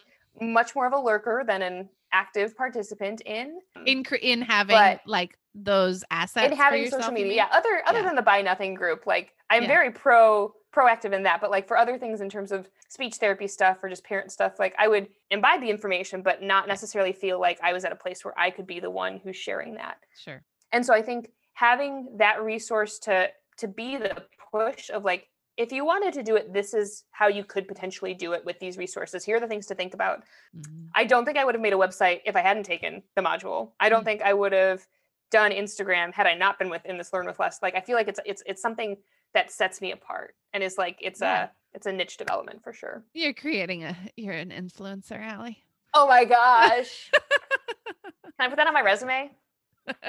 Mm-hmm. 0.41 0.53
much 0.53 0.75
more 0.75 0.87
of 0.87 0.95
a 0.95 0.99
lurker 0.99 1.45
than 1.47 1.61
an 1.63 1.91
active 2.13 2.57
participant 2.57 3.21
in. 3.23 3.61
in 3.87 4.05
in 4.21 4.43
having 4.43 4.77
But- 4.77 5.01
like 5.07 5.39
those 5.55 6.03
assets 6.11 6.47
and 6.47 6.57
for 6.57 6.63
having 6.63 6.83
yourself, 6.83 7.03
social 7.03 7.13
media 7.15 7.35
yeah 7.35 7.49
other 7.53 7.83
other 7.87 7.99
Yeah. 8.01 8.07
than 8.07 8.17
the 8.17 8.23
buy 8.23 8.41
nothing 8.41 8.73
group 8.75 9.07
like 9.07 9.35
i'm 9.51 9.63
Yeah. 9.65 9.69
very 9.69 9.91
pro 9.91 10.55
proactive 10.75 11.13
in 11.13 11.25
that 11.25 11.43
but 11.43 11.51
like 11.51 11.69
for 11.69 11.77
other 11.77 11.99
things 11.99 12.23
in 12.23 12.31
terms 12.31 12.53
of 12.53 12.71
speech 12.89 13.17
therapy 13.17 13.47
stuff 13.47 13.77
or 13.85 13.91
just 13.91 14.03
parent 14.03 14.33
stuff 14.33 14.59
like 14.59 14.75
i 14.79 14.89
would 14.89 15.09
imbibe 15.31 15.61
the 15.61 15.69
information 15.69 16.23
but 16.23 16.41
not 16.43 16.69
necessarily 16.69 17.13
feel 17.13 17.39
like 17.39 17.59
i 17.63 17.71
was 17.75 17.85
at 17.85 17.93
a 17.93 17.97
place 17.97 18.25
where 18.25 18.33
i 18.39 18.51
could 18.51 18.67
be 18.67 18.81
the 18.81 18.89
one 18.91 19.19
who's 19.23 19.37
sharing 19.37 19.75
that 19.75 19.99
Sure. 20.19 20.43
and 20.73 20.87
so 20.87 20.95
i 20.95 21.03
think 21.03 21.29
having 21.53 22.17
that 22.17 22.43
resource 22.43 22.99
to 23.01 23.31
to 23.59 23.69
be 23.69 23.99
the 23.99 24.25
push 24.51 24.89
of 24.89 25.05
like 25.05 25.29
if 25.57 25.71
you 25.73 25.85
wanted 25.85 26.15
to 26.15 26.23
do 26.23 26.37
it 26.37 26.53
this 26.53 26.73
is 26.75 27.05
how 27.11 27.29
you 27.29 27.45
could 27.45 27.69
potentially 27.69 28.15
do 28.15 28.33
it 28.33 28.45
with 28.45 28.59
these 28.59 28.79
resources 28.79 29.25
here 29.25 29.37
are 29.37 29.41
the 29.41 29.47
things 29.47 29.67
to 29.67 29.75
think 29.75 29.93
about 29.95 30.23
Mhm. 30.57 30.89
I 30.95 31.05
don't 31.05 31.25
think 31.25 31.37
I 31.39 31.45
would 31.45 31.55
have 31.55 31.63
made 31.63 31.73
a 31.75 31.77
website 31.77 32.23
if 32.25 32.37
I 32.37 32.41
hadn't 32.41 32.65
taken 32.65 33.03
the 33.15 33.23
module. 33.23 33.73
I 33.81 33.89
don't 33.89 34.03
Mm. 34.03 34.05
think 34.05 34.23
I 34.23 34.33
would 34.35 34.53
have 34.53 34.87
done 35.31 35.51
Instagram 35.51 36.13
had 36.13 36.27
I 36.27 36.35
not 36.35 36.59
been 36.59 36.69
within 36.71 36.99
this 36.99 37.13
Learn 37.13 37.27
with 37.27 37.39
Less. 37.39 37.61
Like 37.63 37.75
I 37.75 37.81
feel 37.81 37.97
like 37.97 38.09
it's 38.09 38.21
it's 38.25 38.43
it's 38.47 38.61
something 38.63 38.97
that 39.35 39.51
sets 39.51 39.81
me 39.81 39.93
apart 39.93 40.35
and 40.53 40.63
is 40.63 40.77
like 40.79 40.99
it's 41.01 41.21
Yeah. 41.21 41.45
a 41.45 41.49
it's 41.75 41.87
a 41.87 41.93
niche 41.93 42.19
development 42.19 42.63
for 42.63 42.73
sure. 42.75 43.03
You're 43.15 43.33
creating 43.33 43.85
a 43.85 43.97
you're 44.17 44.35
an 44.35 44.51
influencer, 44.51 45.19
Allie. 45.21 45.65
Oh 45.95 46.07
my 46.07 46.25
gosh. 46.25 47.11
Can 48.03 48.13
I 48.39 48.49
put 48.49 48.57
that 48.57 48.67
on 48.67 48.75
my 48.75 48.83
resume? 48.83 49.31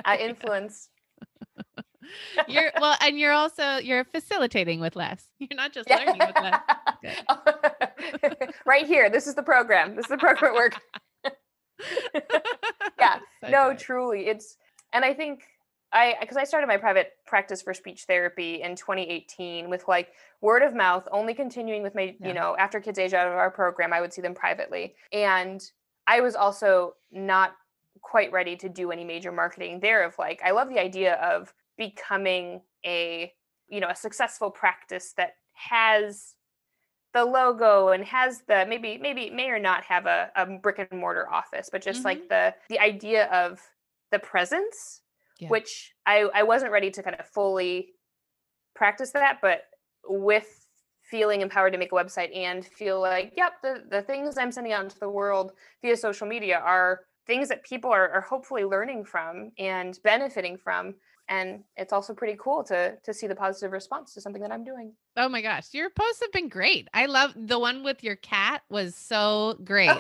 I 0.05 0.17
influence. 0.29 0.89
You're 2.47 2.71
well, 2.79 2.95
and 3.01 3.17
you're 3.19 3.31
also 3.33 3.77
you're 3.77 4.03
facilitating 4.05 4.79
with 4.79 4.95
less. 4.95 5.27
You're 5.39 5.49
not 5.55 5.73
just 5.73 5.89
learning 5.89 6.17
with 6.19 6.35
less. 6.41 6.61
right 8.65 8.85
here. 8.87 9.09
This 9.09 9.27
is 9.27 9.35
the 9.35 9.43
program. 9.43 9.95
This 9.95 10.05
is 10.05 10.09
the 10.09 10.17
program 10.17 10.53
work. 10.53 10.75
Yeah, 12.99 13.19
So 13.43 13.49
no 13.49 13.69
good. 13.69 13.79
truly 13.79 14.27
it's 14.27 14.55
and 14.93 15.03
i 15.03 15.13
think 15.13 15.41
i 15.91 16.15
because 16.21 16.37
i 16.37 16.43
started 16.45 16.67
my 16.67 16.77
private 16.77 17.09
practice 17.25 17.61
for 17.61 17.73
speech 17.73 18.03
therapy 18.07 18.61
in 18.61 18.75
2018 18.75 19.69
with 19.69 19.85
like 19.87 20.09
word 20.39 20.61
of 20.63 20.73
mouth 20.73 21.05
only 21.11 21.33
continuing 21.33 21.83
with 21.83 21.95
my 21.95 22.15
Yeah. 22.19 22.27
you 22.27 22.33
know 22.33 22.55
after 22.57 22.79
kids 22.79 22.99
age 22.99 23.13
out 23.13 23.27
of 23.27 23.33
our 23.33 23.51
program 23.51 23.91
i 23.91 23.99
would 23.99 24.13
see 24.13 24.21
them 24.21 24.33
privately 24.35 24.95
and 25.11 25.61
i 26.07 26.21
was 26.21 26.35
also 26.35 26.93
not 27.11 27.55
quite 28.01 28.31
ready 28.31 28.55
to 28.57 28.69
do 28.69 28.91
any 28.91 29.03
major 29.03 29.31
marketing 29.33 29.79
there 29.81 30.03
of 30.05 30.17
like 30.17 30.41
i 30.45 30.51
love 30.51 30.69
the 30.69 30.79
idea 30.79 31.15
of 31.15 31.53
becoming 31.77 32.61
a 32.85 33.31
you 33.69 33.79
know 33.79 33.89
a 33.89 33.95
successful 33.95 34.51
practice 34.51 35.13
that 35.17 35.33
has 35.53 36.35
the 37.13 37.23
logo 37.23 37.89
and 37.89 38.03
has 38.05 38.41
the 38.47 38.65
maybe 38.67 38.97
maybe 38.97 39.29
may 39.29 39.49
or 39.49 39.59
not 39.59 39.83
have 39.83 40.05
a, 40.05 40.31
a 40.35 40.45
brick 40.45 40.79
and 40.79 40.99
mortar 40.99 41.31
office 41.31 41.69
but 41.71 41.81
just 41.81 42.03
like 42.03 42.19
mm-hmm. 42.19 42.27
the 42.29 42.55
the 42.69 42.79
idea 42.79 43.25
of 43.27 43.61
the 44.11 44.19
presence 44.19 45.01
Yeah. 45.39 45.49
which 45.49 45.93
i 46.05 46.29
i 46.33 46.43
wasn't 46.43 46.71
ready 46.71 46.91
to 46.91 47.03
kind 47.03 47.15
of 47.19 47.25
fully 47.25 47.89
practice 48.75 49.11
that 49.11 49.39
but 49.41 49.65
with 50.07 50.65
feeling 51.01 51.41
empowered 51.41 51.73
to 51.73 51.79
make 51.79 51.91
a 51.91 51.95
website 51.95 52.35
and 52.35 52.65
feel 52.65 52.99
like 52.99 53.33
yep 53.37 53.53
the, 53.61 53.83
the 53.89 54.01
things 54.01 54.37
i'm 54.37 54.51
sending 54.51 54.73
out 54.73 54.83
into 54.83 54.99
the 54.99 55.09
world 55.09 55.51
via 55.81 55.95
social 55.95 56.27
media 56.27 56.57
are 56.57 57.01
things 57.25 57.47
that 57.49 57.63
people 57.63 57.89
are, 57.89 58.09
are 58.09 58.21
hopefully 58.21 58.65
learning 58.65 59.05
from 59.05 59.51
and 59.57 59.99
benefiting 60.03 60.57
from 60.57 60.93
and 61.29 61.63
it's 61.77 61.93
also 61.93 62.13
pretty 62.13 62.37
cool 62.39 62.63
to 62.63 62.95
to 63.03 63.13
see 63.13 63.27
the 63.27 63.35
positive 63.35 63.71
response 63.71 64.13
to 64.13 64.21
something 64.21 64.41
that 64.41 64.51
i'm 64.51 64.63
doing 64.63 64.93
Oh 65.15 65.29
my 65.29 65.41
gosh, 65.43 65.67
your 65.73 65.91
posts 65.91 66.21
have 66.21 66.31
been 66.31 66.49
great. 66.49 66.87
I 66.91 67.05
love 67.05 67.35
the 67.35 67.59
one 67.59 67.83
with 67.83 68.03
your 68.03 68.15
cat 68.15 68.63
was 68.71 68.95
so 68.95 69.59
great. 69.63 69.91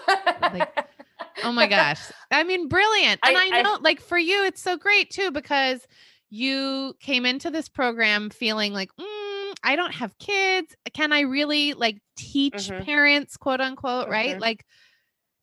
Oh 1.43 1.51
my 1.51 1.67
gosh. 1.67 1.99
I 2.31 2.43
mean, 2.43 2.67
brilliant. 2.67 3.19
And 3.23 3.37
I, 3.37 3.41
I- 3.45 3.59
I- 3.59 3.61
know, 3.61 3.77
like, 3.81 4.01
for 4.01 4.17
you, 4.17 4.43
it's 4.45 4.59
so 4.61 4.75
great 4.75 5.11
too, 5.11 5.29
because 5.29 5.85
you 6.31 6.95
came 6.99 7.27
into 7.27 7.51
this 7.51 7.69
program 7.69 8.31
feeling 8.31 8.73
like, 8.73 8.89
mm, 8.99 9.53
I 9.63 9.75
don't 9.75 9.93
have 9.93 10.17
kids. 10.17 10.75
Can 10.93 11.13
I 11.13 11.21
really 11.21 11.73
like 11.73 11.99
teach 12.17 12.53
Mhm. 12.71 12.83
parents, 12.83 13.37
quote 13.37 13.61
unquote, 13.61 14.09
right? 14.09 14.37
Mhm. 14.37 14.41
Like, 14.41 14.65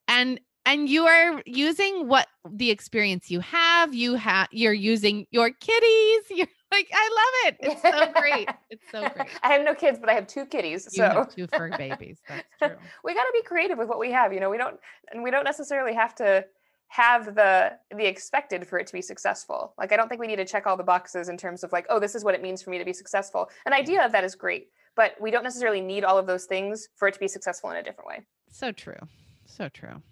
and, 0.09 0.41
and 0.71 0.89
you 0.89 1.07
are 1.07 1.43
using 1.47 2.07
what 2.07 2.29
the 2.49 2.71
experience 2.71 3.31
you 3.31 3.41
have. 3.41 3.93
You 3.93 4.15
have, 4.15 4.49
you're 4.53 4.73
using 4.73 5.27
your 5.31 5.51
kitties. 5.51 6.23
You're 6.31 6.47
like, 6.73 6.89
I 6.95 7.09
love 7.21 7.53
it. 7.53 7.57
It's 7.61 7.83
so 7.83 8.13
great. 8.21 8.49
It's 8.71 8.85
so 8.93 9.01
great. 9.09 9.29
I 9.43 9.53
have 9.53 9.65
no 9.65 9.75
kids, 9.75 9.99
but 9.99 10.09
I 10.09 10.13
have 10.13 10.29
two 10.29 10.47
kitties. 10.47 10.85
You 10.93 10.99
So 10.99 11.09
have 11.09 11.35
two 11.35 11.49
fur 11.49 11.77
babies. 11.77 12.21
That's 12.29 12.45
true. 12.63 12.77
we 13.03 13.15
got 13.15 13.25
to 13.25 13.33
be 13.33 13.43
creative 13.43 13.79
with 13.79 13.89
what 13.89 13.99
we 13.99 14.13
have. 14.13 14.33
You 14.33 14.39
know, 14.39 14.49
we 14.49 14.59
don't, 14.59 14.79
and 15.11 15.25
we 15.25 15.33
don't 15.33 15.43
necessarily 15.43 15.93
have 15.95 16.15
to 16.17 16.45
have 16.87 17.35
the 17.35 17.73
the 17.97 18.05
expected 18.07 18.67
for 18.67 18.79
it 18.79 18.87
to 18.87 18.93
be 18.93 19.03
successful. 19.03 19.75
Like 19.77 19.93
I 19.93 19.97
don't 19.97 20.09
think 20.09 20.21
we 20.21 20.29
need 20.29 20.37
to 20.37 20.45
check 20.45 20.67
all 20.69 20.77
the 20.77 20.85
boxes 20.85 21.29
in 21.29 21.37
terms 21.37 21.65
of 21.65 21.73
like, 21.73 21.87
oh, 21.91 21.99
this 21.99 22.15
is 22.15 22.23
what 22.25 22.35
it 22.35 22.43
means 22.43 22.63
for 22.63 22.71
me 22.71 22.79
to 22.79 22.85
be 22.85 22.93
successful. 22.93 23.51
An 23.67 23.73
idea 23.73 24.05
of 24.05 24.13
that 24.13 24.23
is 24.23 24.37
great, 24.37 24.69
but 24.95 25.15
we 25.21 25.33
don't 25.33 25.45
necessarily 25.45 25.81
need 25.81 26.05
all 26.05 26.19
of 26.19 26.27
those 26.29 26.45
things 26.45 26.89
for 26.97 27.09
it 27.09 27.15
to 27.15 27.21
be 27.21 27.29
successful 27.29 27.71
in 27.71 27.77
a 27.77 27.83
different 27.83 28.07
way. 28.09 28.21
So 28.51 28.71
true. 28.71 28.99
So 29.47 29.69
true. 29.69 30.03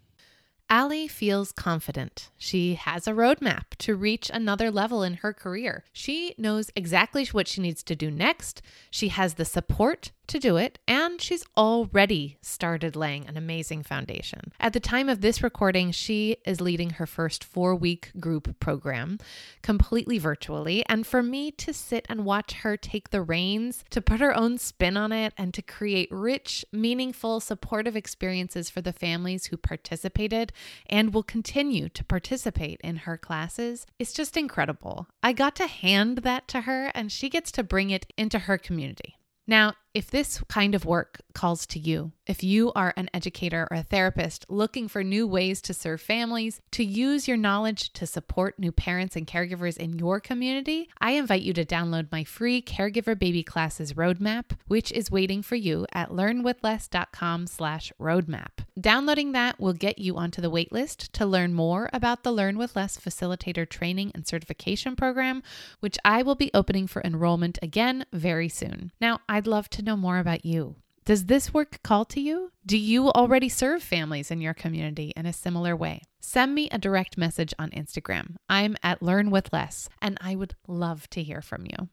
Allie 0.70 1.09
feels 1.09 1.50
confident. 1.50 2.31
She 2.37 2.74
has 2.74 3.07
a 3.07 3.12
roadmap 3.12 3.70
to 3.78 3.94
reach 3.94 4.31
another 4.31 4.70
level 4.70 5.02
in 5.02 5.14
her 5.14 5.33
career. 5.33 5.85
She 5.94 6.35
knows 6.37 6.70
exactly 6.76 7.24
what 7.26 7.48
she 7.48 7.62
needs 7.62 7.83
to 7.85 7.96
do 7.96 8.11
next. 8.11 8.61
She 8.90 9.09
has 9.09 9.35
the 9.35 9.46
support 9.46 10.11
to 10.28 10.38
do 10.38 10.56
it, 10.56 10.78
and 10.86 11.20
she's 11.20 11.44
already 11.56 12.38
started 12.40 12.94
laying 12.96 13.26
an 13.26 13.36
amazing 13.36 13.82
foundation. 13.82 14.52
At 14.60 14.72
the 14.72 14.80
time 14.80 15.08
of 15.08 15.20
this 15.20 15.42
recording, 15.42 15.90
she 15.90 16.36
is 16.46 16.60
leading 16.60 16.90
her 16.90 17.06
first 17.06 17.42
four 17.42 17.74
week 17.74 18.12
group 18.20 18.60
program 18.60 19.18
completely 19.62 20.18
virtually. 20.18 20.84
And 20.86 21.06
for 21.06 21.22
me 21.22 21.50
to 21.52 21.72
sit 21.72 22.06
and 22.08 22.24
watch 22.24 22.52
her 22.52 22.76
take 22.76 23.10
the 23.10 23.22
reins, 23.22 23.84
to 23.90 24.00
put 24.00 24.20
her 24.20 24.36
own 24.36 24.58
spin 24.58 24.96
on 24.96 25.12
it, 25.12 25.32
and 25.36 25.52
to 25.54 25.62
create 25.62 26.08
rich, 26.10 26.64
meaningful, 26.72 27.40
supportive 27.40 27.96
experiences 27.96 28.70
for 28.70 28.80
the 28.80 28.92
families 28.92 29.46
who 29.46 29.56
participated 29.56 30.52
and 30.86 31.12
will 31.12 31.22
continue 31.22 31.88
to 31.88 32.04
participate 32.04 32.80
in 32.82 32.96
her 32.96 33.16
classes 33.16 33.86
is 33.98 34.12
just 34.12 34.36
incredible. 34.36 35.06
I 35.22 35.32
got 35.32 35.56
to 35.56 35.66
hand 35.66 36.18
that 36.18 36.48
to 36.48 36.62
her, 36.62 36.90
and 36.94 37.10
she 37.10 37.28
gets 37.28 37.50
to 37.52 37.62
bring 37.62 37.90
it 37.90 38.12
into 38.16 38.40
her 38.40 38.58
community. 38.58 39.16
Now, 39.46 39.74
if 39.94 40.11
this 40.11 40.42
kind 40.48 40.74
of 40.74 40.85
work 40.85 41.20
calls 41.35 41.66
to 41.66 41.79
you, 41.79 42.12
if 42.27 42.44
you 42.44 42.72
are 42.74 42.92
an 42.96 43.09
educator 43.14 43.66
or 43.70 43.79
a 43.79 43.83
therapist 43.83 44.44
looking 44.48 44.87
for 44.87 45.03
new 45.03 45.27
ways 45.27 45.62
to 45.62 45.72
serve 45.72 46.01
families, 46.01 46.61
to 46.72 46.85
use 46.85 47.27
your 47.27 47.37
knowledge 47.37 47.92
to 47.94 48.07
support 48.07 48.59
new 48.59 48.70
parents 48.70 49.16
and 49.16 49.27
caregivers 49.27 49.77
in 49.77 49.98
your 49.98 50.20
community, 50.20 50.88
I 51.01 51.12
invite 51.12 51.42
you 51.42 51.53
to 51.55 51.64
download 51.64 52.12
my 52.12 52.24
free 52.24 52.61
Caregiver 52.61 53.18
Baby 53.18 53.42
Classes 53.42 53.94
Roadmap, 53.94 54.59
which 54.66 54.92
is 54.92 55.11
waiting 55.11 55.42
for 55.42 55.57
you 55.57 55.87
at 55.92 56.11
learnwithless.com 56.11 57.46
slash 57.46 57.92
roadmap. 57.98 58.64
Downloading 58.79 59.33
that 59.33 59.59
will 59.59 59.72
get 59.72 59.98
you 59.98 60.16
onto 60.16 60.40
the 60.40 60.51
waitlist 60.51 61.11
to 61.12 61.27
learn 61.27 61.55
more 61.55 61.88
about 61.92 62.22
the 62.22 62.31
Learn 62.31 62.59
with 62.59 62.77
Less 62.77 62.98
Facilitator 62.98 63.68
Training 63.68 64.12
and 64.14 64.27
Certification 64.27 64.94
Program, 64.94 65.42
which 65.81 65.98
I 66.05 66.22
will 66.22 66.35
be 66.37 66.51
opening 66.53 66.87
for 66.87 67.03
enrollment 67.03 67.59
again 67.62 68.05
very 68.12 68.48
soon. 68.48 68.92
Now, 69.01 69.20
I'd 69.29 69.46
love 69.46 69.68
to 69.70 69.77
know 69.82 69.96
more 69.96 70.18
about 70.18 70.44
you. 70.44 70.76
Does 71.04 71.24
this 71.24 71.54
work 71.54 71.82
call 71.82 72.04
to 72.04 72.20
you? 72.20 72.52
Do 72.66 72.76
you 72.76 73.08
already 73.08 73.48
serve 73.48 73.82
families 73.82 74.30
in 74.30 74.42
your 74.42 74.52
community 74.52 75.12
in 75.16 75.24
a 75.24 75.32
similar 75.32 75.74
way? 75.74 76.02
Send 76.20 76.54
me 76.54 76.68
a 76.70 76.76
direct 76.76 77.16
message 77.16 77.54
on 77.58 77.70
Instagram. 77.70 78.36
I'm 78.48 78.76
at 78.82 79.02
Learn 79.02 79.30
with 79.30 79.50
Less, 79.50 79.88
and 80.02 80.18
I 80.20 80.36
would 80.36 80.54
love 80.66 81.08
to 81.10 81.22
hear 81.22 81.40
from 81.40 81.64
you. 81.64 81.88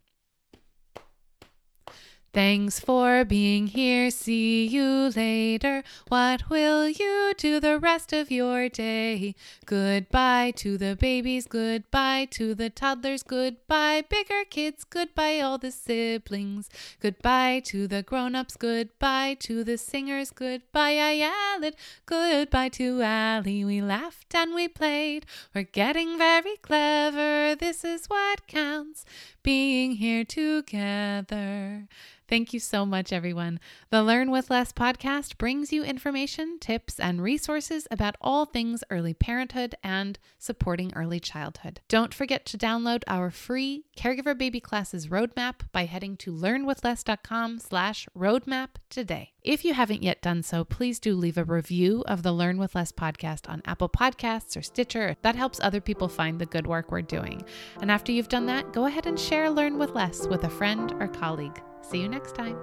Thanks 2.36 2.82
for 2.82 3.24
being 3.24 3.68
here. 3.68 4.12
See 4.12 4.68
you 4.68 5.10
later. 5.16 5.86
What 6.10 6.50
will 6.50 6.90
you 6.90 7.32
do 7.38 7.62
the 7.62 7.80
rest 7.80 8.12
of 8.12 8.30
your 8.30 8.68
day? 8.68 9.36
Goodbye 9.66 10.52
to 10.58 10.78
the 10.78 10.98
babies. 10.98 11.48
Goodbye 11.48 12.28
to 12.32 12.54
the 12.54 12.70
toddlers. 12.70 13.24
Goodbye, 13.24 14.04
bigger 14.10 14.44
kids. 14.50 14.84
Goodbye, 14.84 15.40
all 15.40 15.58
the 15.58 15.72
siblings. 15.72 16.70
Goodbye 17.00 17.62
to 17.68 17.88
the 17.88 18.04
grown 18.04 18.36
ups. 18.36 18.58
Goodbye 18.58 19.38
to 19.40 19.64
the 19.64 19.78
singers. 19.78 20.32
Goodbye, 20.32 20.96
Ayelet. 20.96 21.76
Goodbye 22.06 22.68
to 22.68 23.02
Allie. 23.02 23.64
We 23.64 23.82
laughed 23.82 24.36
and 24.36 24.54
we 24.54 24.68
played. 24.68 25.26
We're 25.54 25.64
getting 25.64 26.18
very 26.18 26.58
clever. 26.58 27.56
This 27.56 27.86
is 27.86 28.08
what 28.08 28.46
counts. 28.46 29.06
Being 29.46 29.92
here 29.92 30.26
together. 30.26 31.88
Thank 32.28 32.52
you 32.52 32.60
so 32.60 32.84
much, 32.84 33.14
everyone. 33.14 33.60
The 33.92 34.02
Learn 34.02 34.32
with 34.32 34.50
Less 34.50 34.74
podcast 34.74 35.38
brings 35.38 35.72
you 35.72 35.84
information, 35.84 36.58
tips, 36.58 37.00
and 37.00 37.22
resources 37.22 37.88
about 37.92 38.16
all 38.20 38.48
things 38.48 38.84
early 38.90 39.14
parenthood 39.14 39.76
and 39.84 40.18
supporting 40.40 40.92
early 40.96 41.20
childhood. 41.20 41.82
Don't 41.88 42.12
forget 42.12 42.48
to 42.48 42.58
download 42.58 43.04
our 43.06 43.30
free 43.30 43.86
Caregiver 43.96 44.36
Baby 44.36 44.60
Classes 44.60 45.10
roadmap 45.10 45.72
by 45.72 45.86
heading 45.86 46.18
to 46.18 46.34
learnwithless.com 46.34 47.60
slash 47.60 48.08
roadmap 48.18 48.70
today. 48.90 49.35
If 49.46 49.64
you 49.64 49.76
haven't 49.76 50.02
yet 50.02 50.24
done 50.24 50.42
so, 50.42 50.64
please 50.64 51.00
do 51.00 51.16
leave 51.16 51.38
a 51.38 51.44
review 51.44 52.04
of 52.08 52.24
the 52.24 52.32
Learn 52.32 52.58
with 52.58 52.74
Less 52.74 52.92
podcast 52.92 53.48
on 53.48 53.62
Apple 53.64 53.88
Podcasts 53.88 54.58
or 54.58 54.64
Stitcher. 54.64 55.18
That 55.22 55.36
helps 55.36 55.60
other 55.60 55.80
people 55.80 56.08
find 56.08 56.42
the 56.42 56.48
good 56.48 56.66
work 56.66 56.90
we're 56.92 57.04
doing. 57.04 57.46
And 57.80 57.92
after 57.92 58.12
you've 58.12 58.28
done 58.28 58.48
that, 58.48 58.74
go 58.74 58.86
ahead 58.86 59.06
and 59.06 59.20
share 59.20 59.52
Learn 59.52 59.78
with 59.78 59.92
Less 59.92 60.26
with 60.26 60.46
a 60.46 60.50
friend 60.50 60.94
or 61.00 61.08
colleague. 61.08 61.62
See 61.84 62.02
you 62.02 62.10
next 62.10 62.34
time. 62.34 62.58